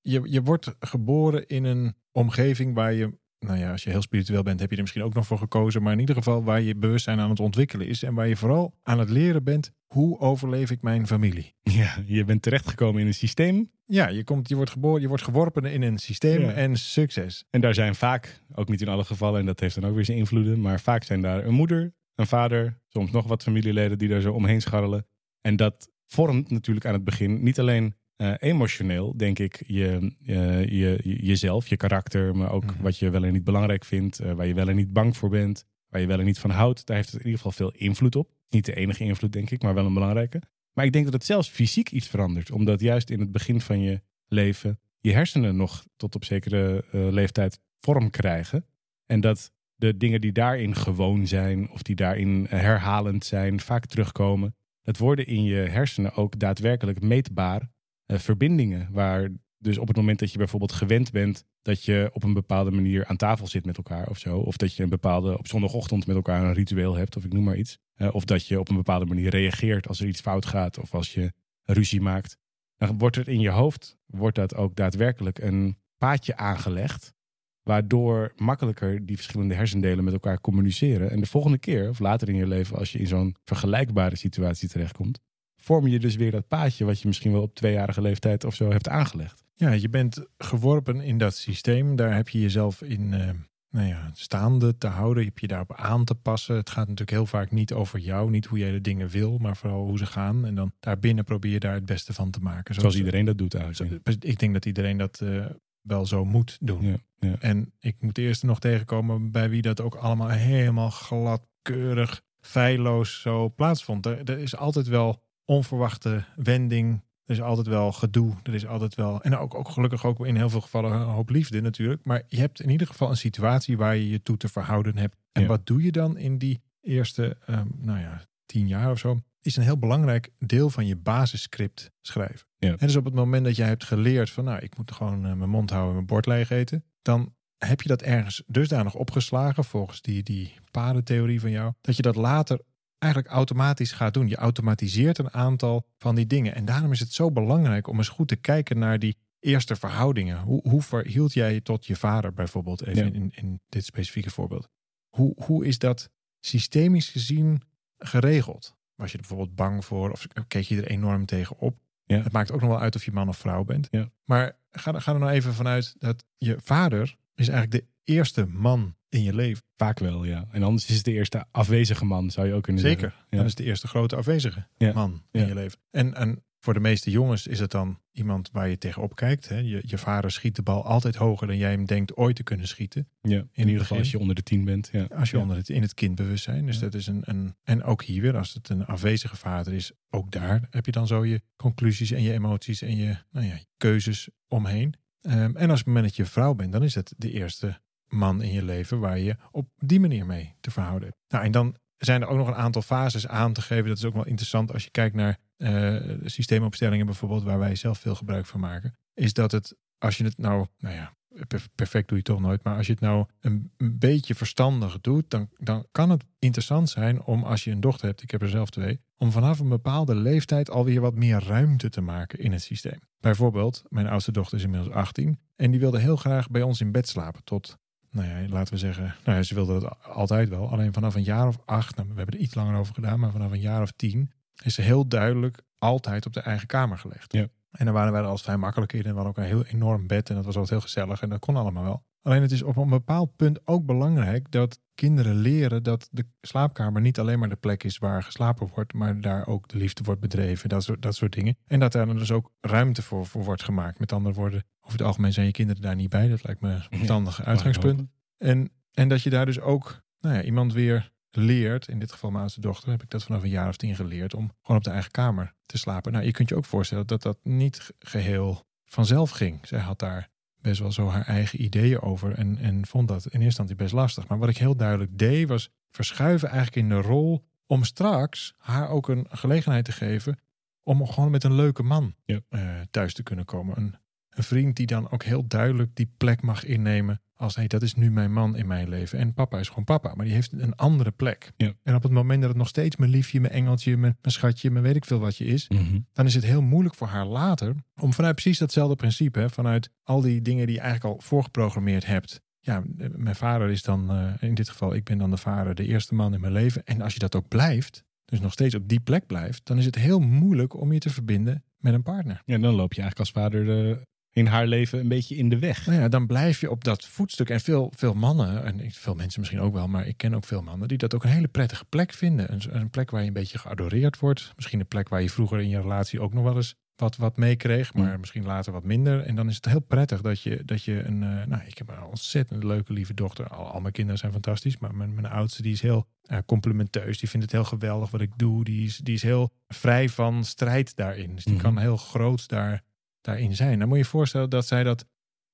je, 0.00 0.22
je 0.24 0.42
wordt 0.42 0.74
geboren 0.78 1.46
in 1.46 1.64
een 1.64 1.94
omgeving 2.12 2.74
waar 2.74 2.92
je 2.92 3.18
nou 3.38 3.58
ja, 3.58 3.72
als 3.72 3.82
je 3.82 3.90
heel 3.90 4.02
spiritueel 4.02 4.42
bent, 4.42 4.60
heb 4.60 4.70
je 4.70 4.76
er 4.76 4.82
misschien 4.82 5.02
ook 5.02 5.14
nog 5.14 5.26
voor 5.26 5.38
gekozen. 5.38 5.82
Maar 5.82 5.92
in 5.92 6.00
ieder 6.00 6.14
geval 6.14 6.44
waar 6.44 6.60
je 6.60 6.76
bewustzijn 6.76 7.20
aan 7.20 7.30
het 7.30 7.40
ontwikkelen 7.40 7.86
is. 7.86 8.02
En 8.02 8.14
waar 8.14 8.28
je 8.28 8.36
vooral 8.36 8.74
aan 8.82 8.98
het 8.98 9.10
leren 9.10 9.44
bent, 9.44 9.72
hoe 9.86 10.18
overleef 10.18 10.70
ik 10.70 10.82
mijn 10.82 11.06
familie? 11.06 11.54
Ja, 11.62 11.96
je 12.06 12.24
bent 12.24 12.42
terechtgekomen 12.42 13.00
in 13.00 13.06
een 13.06 13.14
systeem. 13.14 13.70
Ja, 13.84 14.08
je, 14.08 14.24
komt, 14.24 14.48
je, 14.48 14.54
wordt, 14.54 14.70
geboren, 14.70 15.00
je 15.00 15.08
wordt 15.08 15.22
geworpen 15.22 15.64
in 15.64 15.82
een 15.82 15.98
systeem 15.98 16.40
ja. 16.40 16.52
en 16.52 16.76
succes. 16.76 17.44
En 17.50 17.60
daar 17.60 17.74
zijn 17.74 17.94
vaak, 17.94 18.42
ook 18.54 18.68
niet 18.68 18.80
in 18.80 18.88
alle 18.88 19.04
gevallen, 19.04 19.40
en 19.40 19.46
dat 19.46 19.60
heeft 19.60 19.74
dan 19.74 19.90
ook 19.90 19.94
weer 19.94 20.04
zijn 20.04 20.18
invloeden. 20.18 20.60
Maar 20.60 20.80
vaak 20.80 21.04
zijn 21.04 21.22
daar 21.22 21.44
een 21.44 21.54
moeder, 21.54 21.94
een 22.14 22.26
vader, 22.26 22.80
soms 22.88 23.10
nog 23.10 23.26
wat 23.26 23.42
familieleden 23.42 23.98
die 23.98 24.08
daar 24.08 24.20
zo 24.20 24.32
omheen 24.32 24.60
scharrelen. 24.60 25.06
En 25.40 25.56
dat 25.56 25.90
vormt 26.06 26.50
natuurlijk 26.50 26.86
aan 26.86 26.92
het 26.92 27.04
begin 27.04 27.42
niet 27.42 27.60
alleen 27.60 27.94
uh, 28.16 28.34
emotioneel, 28.38 29.16
denk 29.16 29.38
ik, 29.38 29.62
je, 29.66 30.12
uh, 30.26 30.64
je, 30.64 31.00
jezelf, 31.02 31.68
je 31.68 31.76
karakter, 31.76 32.36
maar 32.36 32.50
ook 32.50 32.64
mm. 32.64 32.82
wat 32.82 32.98
je 32.98 33.10
wel 33.10 33.24
en 33.24 33.32
niet 33.32 33.44
belangrijk 33.44 33.84
vindt, 33.84 34.20
uh, 34.20 34.32
waar 34.32 34.46
je 34.46 34.54
wel 34.54 34.68
en 34.68 34.76
niet 34.76 34.92
bang 34.92 35.16
voor 35.16 35.28
bent, 35.28 35.64
waar 35.88 36.00
je 36.00 36.06
wel 36.06 36.18
en 36.18 36.24
niet 36.24 36.38
van 36.38 36.50
houdt. 36.50 36.86
Daar 36.86 36.96
heeft 36.96 37.10
het 37.10 37.20
in 37.20 37.26
ieder 37.26 37.42
geval 37.42 37.52
veel 37.52 37.80
invloed 37.80 38.16
op. 38.16 38.30
Niet 38.48 38.64
de 38.64 38.74
enige 38.74 39.04
invloed, 39.04 39.32
denk 39.32 39.50
ik, 39.50 39.62
maar 39.62 39.74
wel 39.74 39.86
een 39.86 39.94
belangrijke. 39.94 40.42
Maar 40.72 40.84
ik 40.84 40.92
denk 40.92 41.04
dat 41.04 41.14
het 41.14 41.24
zelfs 41.24 41.48
fysiek 41.48 41.90
iets 41.90 42.08
verandert, 42.08 42.50
omdat 42.50 42.80
juist 42.80 43.10
in 43.10 43.20
het 43.20 43.32
begin 43.32 43.60
van 43.60 43.80
je 43.80 44.00
leven 44.26 44.80
je 45.00 45.12
hersenen 45.12 45.56
nog 45.56 45.84
tot 45.96 46.14
op 46.14 46.24
zekere 46.24 46.84
leeftijd 46.90 47.60
vorm 47.80 48.10
krijgen. 48.10 48.66
En 49.06 49.20
dat 49.20 49.52
de 49.74 49.96
dingen 49.96 50.20
die 50.20 50.32
daarin 50.32 50.74
gewoon 50.74 51.26
zijn 51.26 51.70
of 51.70 51.82
die 51.82 51.96
daarin 51.96 52.46
herhalend 52.48 53.24
zijn, 53.24 53.60
vaak 53.60 53.86
terugkomen. 53.86 54.54
Dat 54.82 54.98
worden 54.98 55.26
in 55.26 55.42
je 55.42 55.56
hersenen 55.56 56.14
ook 56.14 56.38
daadwerkelijk 56.38 57.00
meetbaar 57.00 57.70
verbindingen. 58.06 58.88
Waar 58.92 59.28
dus 59.58 59.78
op 59.78 59.88
het 59.88 59.96
moment 59.96 60.18
dat 60.18 60.32
je 60.32 60.38
bijvoorbeeld 60.38 60.72
gewend 60.72 61.12
bent 61.12 61.44
dat 61.62 61.84
je 61.84 62.10
op 62.12 62.22
een 62.22 62.32
bepaalde 62.32 62.70
manier 62.70 63.06
aan 63.06 63.16
tafel 63.16 63.46
zit 63.46 63.66
met 63.66 63.76
elkaar 63.76 64.08
of 64.08 64.18
zo. 64.18 64.38
Of 64.38 64.56
dat 64.56 64.74
je 64.74 64.82
een 64.82 64.88
bepaalde 64.88 65.38
op 65.38 65.46
zondagochtend 65.46 66.06
met 66.06 66.16
elkaar 66.16 66.44
een 66.44 66.52
ritueel 66.52 66.94
hebt, 66.94 67.16
of 67.16 67.24
ik 67.24 67.32
noem 67.32 67.44
maar 67.44 67.56
iets. 67.56 67.78
Uh, 67.96 68.14
of 68.14 68.24
dat 68.24 68.46
je 68.46 68.60
op 68.60 68.68
een 68.68 68.76
bepaalde 68.76 69.06
manier 69.06 69.30
reageert 69.30 69.88
als 69.88 70.00
er 70.00 70.06
iets 70.06 70.20
fout 70.20 70.46
gaat 70.46 70.78
of 70.78 70.94
als 70.94 71.14
je 71.14 71.32
ruzie 71.62 72.00
maakt. 72.00 72.36
Dan 72.76 72.98
wordt 72.98 73.16
er 73.16 73.28
in 73.28 73.40
je 73.40 73.50
hoofd, 73.50 73.96
wordt 74.06 74.36
dat 74.36 74.54
ook 74.54 74.76
daadwerkelijk 74.76 75.38
een 75.38 75.78
paadje 75.98 76.36
aangelegd. 76.36 77.14
Waardoor 77.62 78.32
makkelijker 78.36 79.06
die 79.06 79.16
verschillende 79.16 79.54
hersendelen 79.54 80.04
met 80.04 80.12
elkaar 80.12 80.40
communiceren. 80.40 81.10
En 81.10 81.20
de 81.20 81.26
volgende 81.26 81.58
keer, 81.58 81.88
of 81.88 81.98
later 81.98 82.28
in 82.28 82.34
je 82.34 82.46
leven, 82.46 82.76
als 82.76 82.92
je 82.92 82.98
in 82.98 83.06
zo'n 83.06 83.36
vergelijkbare 83.44 84.16
situatie 84.16 84.68
terechtkomt, 84.68 85.20
vorm 85.66 85.86
je 85.86 85.98
dus 85.98 86.16
weer 86.16 86.30
dat 86.30 86.48
paadje 86.48 86.84
wat 86.84 87.00
je 87.00 87.06
misschien 87.06 87.32
wel 87.32 87.42
op 87.42 87.54
tweejarige 87.54 88.00
leeftijd 88.00 88.44
of 88.44 88.54
zo 88.54 88.70
hebt 88.70 88.88
aangelegd. 88.88 89.44
Ja, 89.54 89.70
je 89.70 89.88
bent 89.88 90.26
geworpen 90.38 91.00
in 91.00 91.18
dat 91.18 91.36
systeem. 91.36 91.96
Daar 91.96 92.14
heb 92.14 92.28
je 92.28 92.40
jezelf 92.40 92.82
in 92.82 93.12
uh, 93.12 93.30
nou 93.70 93.88
ja, 93.88 94.10
staande 94.12 94.78
te 94.78 94.86
houden. 94.86 95.22
Je 95.22 95.28
hebt 95.28 95.40
je 95.40 95.46
daarop 95.46 95.74
aan 95.74 96.04
te 96.04 96.14
passen. 96.14 96.56
Het 96.56 96.70
gaat 96.70 96.88
natuurlijk 96.88 97.10
heel 97.10 97.26
vaak 97.26 97.50
niet 97.50 97.72
over 97.72 97.98
jou, 97.98 98.30
niet 98.30 98.46
hoe 98.46 98.58
jij 98.58 98.70
de 98.70 98.80
dingen 98.80 99.08
wil, 99.08 99.38
maar 99.38 99.56
vooral 99.56 99.86
hoe 99.86 99.98
ze 99.98 100.06
gaan. 100.06 100.44
En 100.44 100.54
dan 100.54 100.72
daarbinnen 100.80 101.24
probeer 101.24 101.52
je 101.52 101.60
daar 101.60 101.74
het 101.74 101.86
beste 101.86 102.12
van 102.12 102.30
te 102.30 102.40
maken. 102.40 102.74
Zoals, 102.74 102.80
Zoals 102.80 102.96
iedereen 102.96 103.24
dat 103.24 103.38
doet 103.38 103.54
eigenlijk. 103.54 104.24
Ik 104.24 104.38
denk 104.38 104.52
dat 104.52 104.66
iedereen 104.66 104.96
dat 104.96 105.20
uh, 105.22 105.46
wel 105.80 106.06
zo 106.06 106.24
moet 106.24 106.58
doen. 106.60 106.84
Ja, 106.86 106.96
ja. 107.18 107.36
En 107.38 107.72
ik 107.78 107.96
moet 108.00 108.18
eerst 108.18 108.42
nog 108.42 108.58
tegenkomen 108.58 109.30
bij 109.30 109.50
wie 109.50 109.62
dat 109.62 109.80
ook 109.80 109.94
allemaal 109.94 110.28
helemaal 110.28 110.90
glad, 110.90 111.46
keurig, 111.62 112.22
feilloos 112.40 113.20
zo 113.20 113.50
plaatsvond. 113.50 114.06
Er, 114.06 114.30
er 114.30 114.38
is 114.38 114.56
altijd 114.56 114.86
wel 114.86 115.24
onverwachte 115.46 116.24
wending. 116.36 117.04
Er 117.24 117.34
is 117.34 117.40
altijd 117.40 117.66
wel 117.66 117.92
gedoe. 117.92 118.34
Er 118.42 118.54
is 118.54 118.66
altijd 118.66 118.94
wel. 118.94 119.22
En 119.22 119.36
ook, 119.36 119.54
ook 119.54 119.68
gelukkig 119.68 120.04
ook 120.04 120.26
in 120.26 120.36
heel 120.36 120.50
veel 120.50 120.60
gevallen 120.60 120.92
een 120.92 121.06
hoop 121.06 121.30
liefde 121.30 121.60
natuurlijk. 121.60 122.04
Maar 122.04 122.22
je 122.28 122.38
hebt 122.38 122.60
in 122.60 122.70
ieder 122.70 122.86
geval 122.86 123.10
een 123.10 123.16
situatie 123.16 123.76
waar 123.76 123.96
je 123.96 124.08
je 124.08 124.22
toe 124.22 124.36
te 124.36 124.48
verhouden 124.48 124.96
hebt. 124.96 125.16
En 125.32 125.42
ja. 125.42 125.48
wat 125.48 125.66
doe 125.66 125.82
je 125.82 125.92
dan 125.92 126.16
in 126.16 126.38
die 126.38 126.62
eerste, 126.80 127.36
um, 127.48 127.70
nou 127.76 128.00
ja, 128.00 128.24
tien 128.46 128.68
jaar 128.68 128.90
of 128.90 128.98
zo? 128.98 129.22
Is 129.40 129.56
een 129.56 129.62
heel 129.62 129.78
belangrijk 129.78 130.30
deel 130.38 130.70
van 130.70 130.86
je 130.86 130.96
basisscript 130.96 131.90
schrijven. 132.00 132.46
Ja. 132.58 132.68
En 132.68 132.86
dus 132.86 132.96
op 132.96 133.04
het 133.04 133.14
moment 133.14 133.44
dat 133.44 133.56
jij 133.56 133.66
hebt 133.66 133.84
geleerd 133.84 134.30
van, 134.30 134.44
nou, 134.44 134.58
ik 134.60 134.76
moet 134.76 134.92
gewoon 134.92 135.26
uh, 135.26 135.32
mijn 135.32 135.50
mond 135.50 135.70
houden 135.70 135.88
en 135.88 135.94
mijn 135.94 136.06
bord 136.06 136.26
leeg 136.26 136.50
eten. 136.50 136.84
Dan 137.02 137.34
heb 137.58 137.82
je 137.82 137.88
dat 137.88 138.02
ergens 138.02 138.42
dusdanig 138.46 138.94
opgeslagen 138.94 139.64
volgens 139.64 140.02
die, 140.02 140.22
die 140.22 140.54
padentheorie 140.70 141.40
van 141.40 141.50
jou. 141.50 141.72
Dat 141.80 141.96
je 141.96 142.02
dat 142.02 142.16
later 142.16 142.60
eigenlijk 142.98 143.32
automatisch 143.32 143.92
gaat 143.92 144.14
doen. 144.14 144.28
Je 144.28 144.36
automatiseert 144.36 145.18
een 145.18 145.32
aantal 145.32 145.86
van 145.98 146.14
die 146.14 146.26
dingen. 146.26 146.54
En 146.54 146.64
daarom 146.64 146.92
is 146.92 147.00
het 147.00 147.12
zo 147.12 147.30
belangrijk 147.30 147.86
om 147.86 147.96
eens 147.96 148.08
goed 148.08 148.28
te 148.28 148.36
kijken 148.36 148.78
naar 148.78 148.98
die 148.98 149.16
eerste 149.40 149.76
verhoudingen. 149.76 150.40
Hoe, 150.40 150.68
hoe 150.68 150.82
verhield 150.82 151.32
jij 151.32 151.54
je 151.54 151.62
tot 151.62 151.86
je 151.86 151.96
vader 151.96 152.32
bijvoorbeeld, 152.32 152.86
even 152.86 153.06
Ja. 153.06 153.12
in, 153.12 153.32
in 153.34 153.60
dit 153.68 153.84
specifieke 153.84 154.30
voorbeeld? 154.30 154.68
Hoe, 155.08 155.32
hoe 155.44 155.66
is 155.66 155.78
dat 155.78 156.10
systemisch 156.40 157.08
gezien 157.08 157.62
geregeld? 157.98 158.74
Was 158.94 159.06
je 159.10 159.18
er 159.18 159.20
bijvoorbeeld 159.26 159.54
bang 159.56 159.84
voor 159.84 160.10
of 160.10 160.26
keek 160.48 160.64
je 160.64 160.76
er 160.76 160.86
enorm 160.90 161.26
tegen 161.26 161.58
op? 161.58 161.78
Ja. 162.04 162.22
Het 162.22 162.32
maakt 162.32 162.52
ook 162.52 162.60
nog 162.60 162.70
wel 162.70 162.80
uit 162.80 162.94
of 162.96 163.04
je 163.04 163.12
man 163.12 163.28
of 163.28 163.36
vrouw 163.36 163.64
bent. 163.64 163.88
Ja. 163.90 164.10
Maar 164.24 164.56
ga, 164.70 165.00
ga 165.00 165.12
er 165.12 165.18
nou 165.18 165.32
even 165.32 165.54
vanuit 165.54 165.94
dat 165.98 166.24
je 166.38 166.56
vader 166.62 167.16
is 167.34 167.48
eigenlijk 167.48 167.70
de 167.70 167.90
eerste 168.06 168.46
man 168.46 168.94
in 169.08 169.22
je 169.22 169.34
leven. 169.34 169.62
Vaak 169.76 169.98
wel, 169.98 170.24
ja. 170.24 170.46
En 170.50 170.62
anders 170.62 170.88
is 170.88 170.94
het 170.96 171.04
de 171.04 171.12
eerste 171.12 171.44
afwezige 171.50 172.04
man, 172.04 172.30
zou 172.30 172.46
je 172.46 172.52
ook 172.54 172.62
kunnen 172.62 172.82
Zeker. 172.82 173.00
zeggen. 173.00 173.20
Ja. 173.30 173.36
Dat 173.36 173.46
is 173.46 173.54
de 173.54 173.64
eerste 173.64 173.86
grote 173.88 174.16
afwezige 174.16 174.66
Ja. 174.76 174.92
man 174.92 175.22
in 175.30 175.40
Ja. 175.40 175.46
je 175.46 175.54
leven. 175.54 175.78
En, 175.90 176.14
en 176.14 176.44
voor 176.60 176.74
de 176.74 176.80
meeste 176.80 177.10
jongens 177.10 177.46
is 177.46 177.58
het 177.60 177.70
dan 177.70 178.00
iemand 178.12 178.50
waar 178.52 178.68
je 178.68 178.78
tegenop 178.78 179.16
kijkt. 179.16 179.48
Hè? 179.48 179.56
Je, 179.58 179.82
je 179.86 179.98
vader 179.98 180.30
schiet 180.30 180.56
de 180.56 180.62
bal 180.62 180.84
altijd 180.84 181.14
hoger 181.16 181.46
dan 181.46 181.56
jij 181.56 181.70
hem 181.70 181.84
denkt 181.84 182.16
ooit 182.16 182.36
te 182.36 182.42
kunnen 182.42 182.68
schieten. 182.68 183.08
Ja, 183.20 183.44
in, 183.52 183.66
ieder 183.66 183.80
geval 183.80 183.98
als 183.98 184.10
je 184.10 184.18
onder 184.18 184.34
de 184.34 184.42
tien 184.42 184.64
bent. 184.64 184.88
Ja. 184.92 185.06
Als 185.14 185.30
je 185.30 185.36
Ja. 185.36 185.42
onder 185.42 185.56
het, 185.56 185.68
in 185.68 185.82
het 185.82 185.94
kindbewustzijn. 185.94 186.66
Dus 186.66 186.74
Ja. 186.74 186.80
dat 186.80 186.94
is 186.94 187.06
een, 187.06 187.22
een. 187.24 187.56
En 187.62 187.82
ook 187.82 188.02
hier 188.02 188.22
weer, 188.22 188.36
als 188.36 188.54
het 188.54 188.68
een 188.68 188.86
afwezige 188.86 189.36
vader 189.36 189.72
is, 189.72 189.92
ook 190.10 190.30
daar 190.30 190.66
heb 190.70 190.86
je 190.86 190.92
dan 190.92 191.06
zo 191.06 191.24
je 191.24 191.42
conclusies 191.56 192.10
en 192.10 192.22
je 192.22 192.32
emoties 192.32 192.82
en 192.82 192.96
je, 192.96 193.16
nou 193.30 193.46
ja, 193.46 193.58
keuzes 193.76 194.28
omheen. 194.48 194.94
Ehm, 195.20 195.56
en 195.56 195.70
als 195.70 195.78
het 195.78 195.86
moment 195.88 196.06
dat 196.06 196.16
je 196.16 196.24
vrouw 196.24 196.54
bent, 196.54 196.72
dan 196.72 196.82
is 196.82 196.94
het 196.94 197.14
de 197.16 197.30
eerste 197.32 197.80
man 198.08 198.42
in 198.42 198.52
je 198.52 198.62
leven 198.62 199.00
waar 199.00 199.18
je 199.18 199.36
op 199.50 199.68
die 199.76 200.00
manier 200.00 200.26
mee 200.26 200.54
te 200.60 200.70
verhouden 200.70 201.08
hebt. 201.08 201.20
Nou, 201.28 201.44
en 201.44 201.52
dan 201.52 201.76
zijn 201.96 202.22
er 202.22 202.28
ook 202.28 202.36
nog 202.36 202.48
een 202.48 202.54
aantal 202.54 202.82
fases 202.82 203.26
aan 203.26 203.52
te 203.52 203.62
geven. 203.62 203.88
Dat 203.88 203.96
is 203.96 204.04
ook 204.04 204.14
wel 204.14 204.26
interessant 204.26 204.72
als 204.72 204.84
je 204.84 204.90
kijkt 204.90 205.14
naar 205.14 205.38
eh, 205.56 205.96
systeemopstellingen 206.24 207.06
bijvoorbeeld, 207.06 207.42
waar 207.42 207.58
wij 207.58 207.74
zelf 207.74 207.98
veel 207.98 208.14
gebruik 208.14 208.46
van 208.46 208.60
maken. 208.60 208.98
Is 209.14 209.32
dat 209.32 209.52
het, 209.52 209.76
als 209.98 210.16
je 210.16 210.24
het 210.24 210.38
nou, 210.38 210.66
nou 210.78 210.94
ja, 210.94 211.16
per- 211.46 211.68
perfect 211.74 212.08
doe 212.08 212.16
je 212.16 212.24
toch 212.24 212.40
nooit, 212.40 212.62
maar 212.62 212.76
als 212.76 212.86
je 212.86 212.92
het 212.92 213.00
nou 213.00 213.26
een, 213.40 213.72
een 213.76 213.98
beetje 213.98 214.34
verstandig 214.34 215.00
doet, 215.00 215.30
dan, 215.30 215.48
dan 215.56 215.86
kan 215.92 216.10
het 216.10 216.24
interessant 216.38 216.88
zijn 216.88 217.22
om 217.22 217.42
als 217.42 217.64
je 217.64 217.70
een 217.70 217.80
dochter 217.80 218.06
hebt, 218.06 218.22
ik 218.22 218.30
heb 218.30 218.42
er 218.42 218.48
zelf 218.48 218.70
twee, 218.70 219.00
om 219.16 219.30
vanaf 219.30 219.58
een 219.58 219.68
bepaalde 219.68 220.14
leeftijd 220.14 220.70
alweer 220.70 221.00
wat 221.00 221.14
meer 221.14 221.44
ruimte 221.44 221.88
te 221.88 222.00
maken 222.00 222.38
in 222.38 222.52
het 222.52 222.62
systeem. 222.62 222.98
Bijvoorbeeld, 223.20 223.82
mijn 223.88 224.06
oudste 224.06 224.32
dochter 224.32 224.58
is 224.58 224.64
inmiddels 224.64 224.94
18 224.94 225.40
en 225.56 225.70
die 225.70 225.80
wilde 225.80 225.98
heel 225.98 226.16
graag 226.16 226.50
bij 226.50 226.62
ons 226.62 226.80
in 226.80 226.92
bed 226.92 227.08
slapen 227.08 227.44
tot 227.44 227.78
nou 228.10 228.28
ja, 228.28 228.48
laten 228.48 228.72
we 228.72 228.78
zeggen, 228.78 229.14
nou 229.24 229.36
ja, 229.36 229.42
ze 229.42 229.54
wilde 229.54 229.80
dat 229.80 229.96
altijd 230.02 230.48
wel. 230.48 230.70
Alleen 230.70 230.92
vanaf 230.92 231.14
een 231.14 231.22
jaar 231.22 231.48
of 231.48 231.58
acht, 231.64 231.96
nou, 231.96 232.08
we 232.08 232.14
hebben 232.16 232.34
er 232.34 232.40
iets 232.40 232.54
langer 232.54 232.78
over 232.78 232.94
gedaan, 232.94 233.20
maar 233.20 233.30
vanaf 233.30 233.50
een 233.50 233.60
jaar 233.60 233.82
of 233.82 233.90
tien 233.90 234.32
is 234.62 234.74
ze 234.74 234.82
heel 234.82 235.08
duidelijk 235.08 235.62
altijd 235.78 236.26
op 236.26 236.32
de 236.32 236.40
eigen 236.40 236.66
kamer 236.66 236.98
gelegd. 236.98 237.32
Ja. 237.32 237.46
En 237.70 237.84
daar 237.84 237.94
waren 237.94 238.12
wij 238.12 238.20
er 238.20 238.26
als 238.26 238.42
vrij 238.42 238.56
makkelijk 238.56 238.92
in. 238.92 239.02
En 239.02 239.08
we 239.08 239.14
hadden 239.14 239.28
ook 239.28 239.36
een 239.36 239.56
heel 239.56 239.64
enorm 239.64 240.06
bed 240.06 240.28
en 240.28 240.34
dat 240.34 240.44
was 240.44 240.56
altijd 240.56 240.72
heel 240.72 240.88
gezellig 240.88 241.22
en 241.22 241.28
dat 241.28 241.38
kon 241.38 241.56
allemaal 241.56 241.84
wel. 241.84 242.04
Alleen 242.26 242.42
het 242.42 242.50
is 242.50 242.62
op 242.62 242.76
een 242.76 242.88
bepaald 242.88 243.36
punt 243.36 243.66
ook 243.66 243.84
belangrijk 243.86 244.50
dat 244.50 244.80
kinderen 244.94 245.34
leren 245.34 245.82
dat 245.82 246.08
de 246.10 246.26
slaapkamer 246.40 247.00
niet 247.00 247.18
alleen 247.18 247.38
maar 247.38 247.48
de 247.48 247.56
plek 247.56 247.84
is 247.84 247.98
waar 247.98 248.22
geslapen 248.22 248.68
wordt, 248.74 248.92
maar 248.92 249.20
daar 249.20 249.46
ook 249.46 249.68
de 249.68 249.76
liefde 249.76 250.04
wordt 250.04 250.20
bedreven, 250.20 250.68
dat 250.68 250.82
soort, 250.82 251.02
dat 251.02 251.14
soort 251.14 251.32
dingen. 251.32 251.56
En 251.66 251.80
dat 251.80 251.92
daar 251.92 252.06
dan 252.06 252.16
dus 252.16 252.30
ook 252.30 252.52
ruimte 252.60 253.02
voor, 253.02 253.26
voor 253.26 253.44
wordt 253.44 253.62
gemaakt. 253.62 253.98
Met 253.98 254.12
andere 254.12 254.34
woorden, 254.34 254.64
over 254.80 254.98
het 254.98 255.06
algemeen 255.06 255.32
zijn 255.32 255.46
je 255.46 255.52
kinderen 255.52 255.82
daar 255.82 255.94
niet 255.94 256.08
bij. 256.08 256.28
Dat 256.28 256.44
lijkt 256.44 256.60
me 256.60 256.70
een 256.70 256.82
verstandig 256.90 257.44
uitgangspunt. 257.44 258.02
En, 258.36 258.70
en 258.92 259.08
dat 259.08 259.22
je 259.22 259.30
daar 259.30 259.46
dus 259.46 259.60
ook 259.60 260.02
nou 260.20 260.34
ja, 260.34 260.42
iemand 260.42 260.72
weer 260.72 261.12
leert, 261.30 261.88
in 261.88 261.98
dit 261.98 262.12
geval 262.12 262.30
mijn 262.30 262.42
oudste 262.42 262.60
dochter, 262.60 262.90
heb 262.90 263.02
ik 263.02 263.10
dat 263.10 263.22
vanaf 263.22 263.42
een 263.42 263.48
jaar 263.48 263.68
of 263.68 263.76
tien 263.76 263.94
geleerd, 263.94 264.34
om 264.34 264.50
gewoon 264.62 264.76
op 264.76 264.84
de 264.84 264.90
eigen 264.90 265.10
kamer 265.10 265.54
te 265.66 265.78
slapen. 265.78 266.12
Nou, 266.12 266.24
je 266.24 266.30
kunt 266.30 266.48
je 266.48 266.56
ook 266.56 266.64
voorstellen 266.64 267.06
dat 267.06 267.22
dat 267.22 267.38
niet 267.42 267.80
ge- 267.80 267.94
geheel 267.98 268.64
vanzelf 268.84 269.30
ging. 269.30 269.66
Zij 269.66 269.80
had 269.80 269.98
daar 269.98 270.28
best 270.68 270.80
wel 270.80 270.92
zo 270.92 271.08
haar 271.08 271.26
eigen 271.26 271.62
ideeën 271.62 272.00
over 272.00 272.32
en, 272.32 272.58
en 272.58 272.86
vond 272.86 273.08
dat 273.08 273.24
in 273.24 273.30
eerste 273.30 273.44
instantie 273.44 273.76
best 273.76 273.92
lastig. 273.92 274.28
Maar 274.28 274.38
wat 274.38 274.48
ik 274.48 274.56
heel 274.58 274.76
duidelijk 274.76 275.18
deed, 275.18 275.48
was 275.48 275.70
verschuiven 275.90 276.48
eigenlijk 276.48 276.76
in 276.76 276.88
de 276.88 277.00
rol 277.08 277.44
om 277.66 277.84
straks 277.84 278.54
haar 278.58 278.88
ook 278.88 279.08
een 279.08 279.26
gelegenheid 279.30 279.84
te 279.84 279.92
geven 279.92 280.38
om 280.82 281.06
gewoon 281.06 281.30
met 281.30 281.44
een 281.44 281.54
leuke 281.54 281.82
man 281.82 282.14
Ja. 282.24 282.40
eh, 282.48 282.60
thuis 282.90 283.14
te 283.14 283.22
kunnen 283.22 283.44
komen. 283.44 283.76
Een, 283.78 283.94
een 284.36 284.44
vriend 284.44 284.76
die 284.76 284.86
dan 284.86 285.10
ook 285.10 285.22
heel 285.22 285.46
duidelijk 285.46 285.90
die 285.96 286.10
plek 286.16 286.42
mag 286.42 286.64
innemen 286.64 287.20
als 287.36 287.56
hey, 287.56 287.66
dat 287.66 287.82
is 287.82 287.94
nu 287.94 288.10
mijn 288.10 288.32
man 288.32 288.56
in 288.56 288.66
mijn 288.66 288.88
leven. 288.88 289.18
En 289.18 289.34
papa 289.34 289.58
is 289.58 289.68
gewoon 289.68 289.84
papa, 289.84 290.14
maar 290.14 290.24
die 290.24 290.34
heeft 290.34 290.52
een 290.52 290.74
andere 290.74 291.10
plek. 291.10 291.52
Ja. 291.56 291.72
En 291.82 291.94
op 291.94 292.02
het 292.02 292.12
moment 292.12 292.40
dat 292.40 292.48
het 292.48 292.58
nog 292.58 292.68
steeds 292.68 292.96
mijn 292.96 293.10
liefje, 293.10 293.40
mijn 293.40 293.52
engeltje, 293.52 293.96
mijn, 293.96 294.16
mijn 294.20 294.34
schatje, 294.34 294.70
mijn 294.70 294.84
weet 294.84 294.96
ik 294.96 295.04
veel 295.04 295.18
wat 295.18 295.36
je 295.36 295.44
is, 295.44 295.68
Mhm. 295.68 295.98
dan 296.12 296.26
is 296.26 296.34
het 296.34 296.44
heel 296.44 296.62
moeilijk 296.62 296.94
voor 296.94 297.06
haar 297.06 297.26
later 297.26 297.74
om 298.00 298.12
vanuit 298.12 298.34
precies 298.34 298.58
datzelfde 298.58 298.96
principe, 298.96 299.38
hè, 299.38 299.50
vanuit 299.50 299.90
al 300.02 300.20
die 300.20 300.42
dingen 300.42 300.66
die 300.66 300.74
je 300.74 300.80
eigenlijk 300.80 301.14
al 301.14 301.20
voorgeprogrammeerd 301.26 302.06
hebt. 302.06 302.40
Ja, 302.60 302.82
eh, 302.98 303.08
mijn 303.16 303.36
vader 303.36 303.70
is 303.70 303.82
dan, 303.82 304.10
eh, 304.10 304.48
in 304.48 304.54
dit 304.54 304.68
geval, 304.68 304.94
ik 304.94 305.04
ben 305.04 305.18
dan 305.18 305.30
de 305.30 305.36
vader, 305.36 305.74
de 305.74 305.86
eerste 305.86 306.14
man 306.14 306.34
in 306.34 306.40
mijn 306.40 306.52
leven. 306.52 306.84
En 306.84 307.00
als 307.00 307.12
je 307.12 307.18
dat 307.18 307.34
ook 307.36 307.48
blijft, 307.48 308.04
dus 308.24 308.40
nog 308.40 308.52
steeds 308.52 308.74
op 308.74 308.88
die 308.88 309.00
plek 309.00 309.26
blijft, 309.26 309.66
dan 309.66 309.78
is 309.78 309.84
het 309.84 309.94
heel 309.94 310.20
moeilijk 310.20 310.74
om 310.80 310.92
je 310.92 310.98
te 310.98 311.10
verbinden 311.10 311.64
met 311.78 311.94
een 311.94 312.02
partner. 312.02 312.42
Ja, 312.44 312.58
dan 312.58 312.74
loop 312.74 312.92
je 312.92 313.00
eigenlijk 313.02 313.18
als 313.18 313.30
vader 313.42 313.90
eh, 313.90 313.96
in 314.36 314.46
haar 314.46 314.66
leven 314.66 314.98
een 315.00 315.08
beetje 315.08 315.36
in 315.36 315.48
de 315.48 315.58
weg. 315.58 315.86
Nou 315.86 316.00
ja, 316.00 316.08
dan 316.08 316.26
blijf 316.26 316.60
je 316.60 316.70
op 316.70 316.84
dat 316.84 317.04
voetstuk. 317.04 317.50
En 317.50 317.60
veel, 317.60 317.92
veel 317.96 318.14
mannen, 318.14 318.64
en 318.64 318.90
veel 318.92 319.14
mensen 319.14 319.40
misschien 319.40 319.60
ook 319.62 319.74
wel, 319.74 319.88
maar 319.88 320.06
ik 320.06 320.16
ken 320.16 320.34
ook 320.34 320.44
veel 320.44 320.62
mannen 320.62 320.88
die 320.88 320.98
dat 320.98 321.14
ook 321.14 321.24
een 321.24 321.30
hele 321.30 321.48
prettige 321.48 321.84
plek 321.84 322.12
vinden. 322.12 322.52
Een, 322.52 322.60
een 322.80 322.90
plek 322.90 323.10
waar 323.10 323.20
je 323.20 323.26
een 323.26 323.32
beetje 323.32 323.58
geadoreerd 323.58 324.18
wordt. 324.18 324.52
Misschien 324.56 324.80
een 324.80 324.86
plek 324.86 325.08
waar 325.08 325.22
je 325.22 325.30
vroeger 325.30 325.60
in 325.60 325.68
je 325.68 325.80
relatie 325.80 326.20
ook 326.20 326.32
nog 326.34 326.44
wel 326.44 326.56
eens 326.56 326.74
wat, 326.96 327.16
wat 327.16 327.36
meekreeg, 327.36 327.94
maar 327.94 328.12
Mm. 328.12 328.20
misschien 328.20 328.44
later 328.44 328.72
wat 328.72 328.84
minder. 328.84 329.20
En 329.20 329.34
dan 329.36 329.48
is 329.48 329.54
het 329.56 329.64
heel 329.64 329.80
prettig 329.80 330.20
dat 330.20 330.40
je, 330.40 330.62
dat 330.64 330.82
je 330.84 331.02
een. 331.04 331.22
eh, 331.22 331.46
nou, 331.46 331.62
ik 331.66 331.78
heb 331.78 331.88
een 331.88 332.02
ontzettend 332.02 332.64
leuke, 332.64 332.92
lieve 332.92 333.14
dochter. 333.14 333.48
Al, 333.48 333.66
al 333.66 333.80
mijn 333.80 333.92
kinderen 333.92 334.18
zijn 334.18 334.32
fantastisch, 334.32 334.78
maar 334.78 334.94
mijn, 334.94 335.14
mijn 335.14 335.26
oudste 335.26 335.62
die 335.62 335.72
is 335.72 335.80
heel 335.80 336.06
eh, 336.22 336.38
complimenteus. 336.46 337.18
Die 337.18 337.28
vindt 337.28 337.44
het 337.46 337.54
heel 337.54 337.64
geweldig 337.64 338.10
wat 338.10 338.20
ik 338.20 338.30
doe. 338.36 338.64
Die 338.64 338.84
is, 338.84 338.96
die 338.96 339.14
is 339.14 339.22
heel 339.22 339.50
vrij 339.68 340.08
van 340.08 340.44
strijd 340.44 340.96
daarin. 340.96 341.34
Dus 341.34 341.44
die 341.44 341.54
Mhm. 341.54 341.62
kan 341.62 341.78
heel 341.78 341.96
groot 341.96 342.48
daar, 342.48 342.82
daarin 343.26 343.56
zijn. 343.56 343.78
Dan 343.78 343.88
moet 343.88 343.96
je 343.96 344.02
je 344.02 344.08
voorstellen 344.10 344.50
dat 344.50 344.66
zij 344.66 344.82
dat 344.82 345.04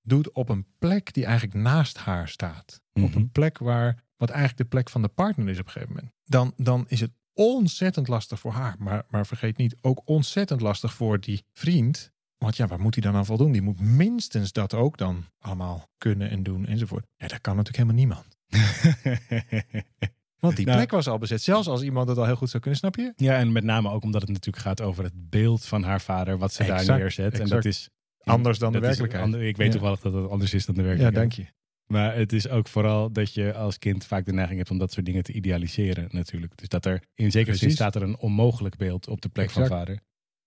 doet 0.03 0.33
op 0.33 0.49
een 0.49 0.67
plek 0.79 1.13
die 1.13 1.25
eigenlijk 1.25 1.55
naast 1.55 1.97
haar 1.99 2.29
staat. 2.29 2.81
Op 2.93 3.03
Mhm. 3.03 3.17
een 3.17 3.31
plek 3.31 3.59
waar, 3.59 4.05
wat 4.17 4.29
eigenlijk 4.31 4.59
de 4.59 4.65
plek 4.77 4.91
van 4.91 5.03
de 5.03 5.09
partner 5.09 5.49
is 5.49 5.59
op 5.59 5.65
een 5.67 5.71
gegeven 5.73 5.95
moment. 5.95 6.13
Dan, 6.25 6.53
dan 6.57 6.85
is 6.89 7.01
het 7.01 7.11
ontzettend 7.33 8.09
lastig 8.09 8.39
voor 8.41 8.53
haar. 8.53 8.75
Maar, 8.79 9.05
maar 9.09 9.27
vergeet 9.27 9.57
niet, 9.57 9.77
ook 9.81 10.03
ontzettend 10.05 10.61
lastig 10.61 10.95
voor 10.95 11.21
die 11.21 11.45
vriend. 11.53 12.11
Want 12.39 12.57
ja, 12.57 12.67
waar 12.67 12.81
moet 12.81 12.95
hij 12.95 13.03
dan 13.03 13.15
aan 13.15 13.27
voldoen? 13.27 13.53
Die 13.53 13.63
moet 13.63 13.81
minstens 13.81 14.53
dat 14.53 14.75
ook 14.75 14.99
dan 14.99 15.25
allemaal 15.39 15.89
kunnen 15.99 16.31
en 16.31 16.43
doen 16.43 16.67
enzovoort. 16.67 17.07
Ja, 17.17 17.27
dat 17.29 17.41
kan 17.41 17.57
natuurlijk 17.57 17.89
helemaal 17.97 17.97
niemand. 18.07 18.37
Want 20.43 20.57
die 20.57 20.67
Nou. 20.67 20.77
plek 20.79 20.91
was 20.91 21.09
al 21.09 21.19
bezet. 21.19 21.43
Zelfs 21.43 21.69
als 21.69 21.83
iemand 21.83 22.09
het 22.09 22.19
al 22.19 22.25
heel 22.25 22.37
goed 22.37 22.51
zou 22.51 22.63
kunnen, 22.63 22.81
snap 22.81 22.97
je? 22.97 23.13
ja, 23.17 23.37
en 23.39 23.53
met 23.53 23.65
name 23.65 23.91
ook 23.91 24.03
omdat 24.03 24.21
het 24.21 24.31
natuurlijk 24.31 24.65
gaat 24.65 24.81
over 24.81 25.05
het 25.05 25.13
beeld 25.31 25.65
van 25.65 25.83
haar 25.83 26.01
vader, 26.01 26.39
wat 26.39 26.53
ze 26.53 26.65
daar 26.65 26.79
Exact, 26.79 26.99
neerzet. 26.99 27.39
En 27.41 27.49
dat 27.49 27.65
is 27.65 27.89
Anders 28.25 28.59
dan 28.59 28.73
de 28.73 28.79
werkelijkheid. 28.79 29.25
ander- 29.25 29.43
ik 29.43 29.57
weet 29.57 29.67
Ja. 29.67 29.73
toevallig 29.73 30.01
dat 30.01 30.13
het 30.13 30.29
anders 30.31 30.55
is 30.55 30.67
dan 30.67 30.75
de 30.75 30.81
Ja, 30.81 30.87
werkelijkheid. 30.87 31.31
dank 31.37 31.47
je. 31.49 31.55
Maar 31.87 32.17
het 32.17 32.33
is 32.33 32.49
ook 32.49 32.69
vooral 32.69 33.13
dat 33.13 33.35
je 33.35 33.55
als 33.55 33.79
kind 33.79 34.05
vaak 34.05 34.25
de 34.25 34.33
neiging 34.33 34.59
hebt 34.59 34.71
om 34.71 34.79
dat 34.79 34.93
soort 34.93 35.07
dingen 35.07 35.23
te 35.23 35.33
idealiseren 35.33 36.09
natuurlijk. 36.11 36.57
Dus 36.57 36.69
dat 36.69 36.85
er 36.87 37.03
in 37.15 37.31
zekere 37.31 37.57
zin 37.57 37.71
staat 37.71 37.95
er 37.95 38.03
een 38.03 38.19
onmogelijk 38.19 38.77
beeld 38.77 39.09
op 39.09 39.21
de 39.21 39.29
plek 39.29 39.51
van 39.51 39.67
vader. 39.67 40.01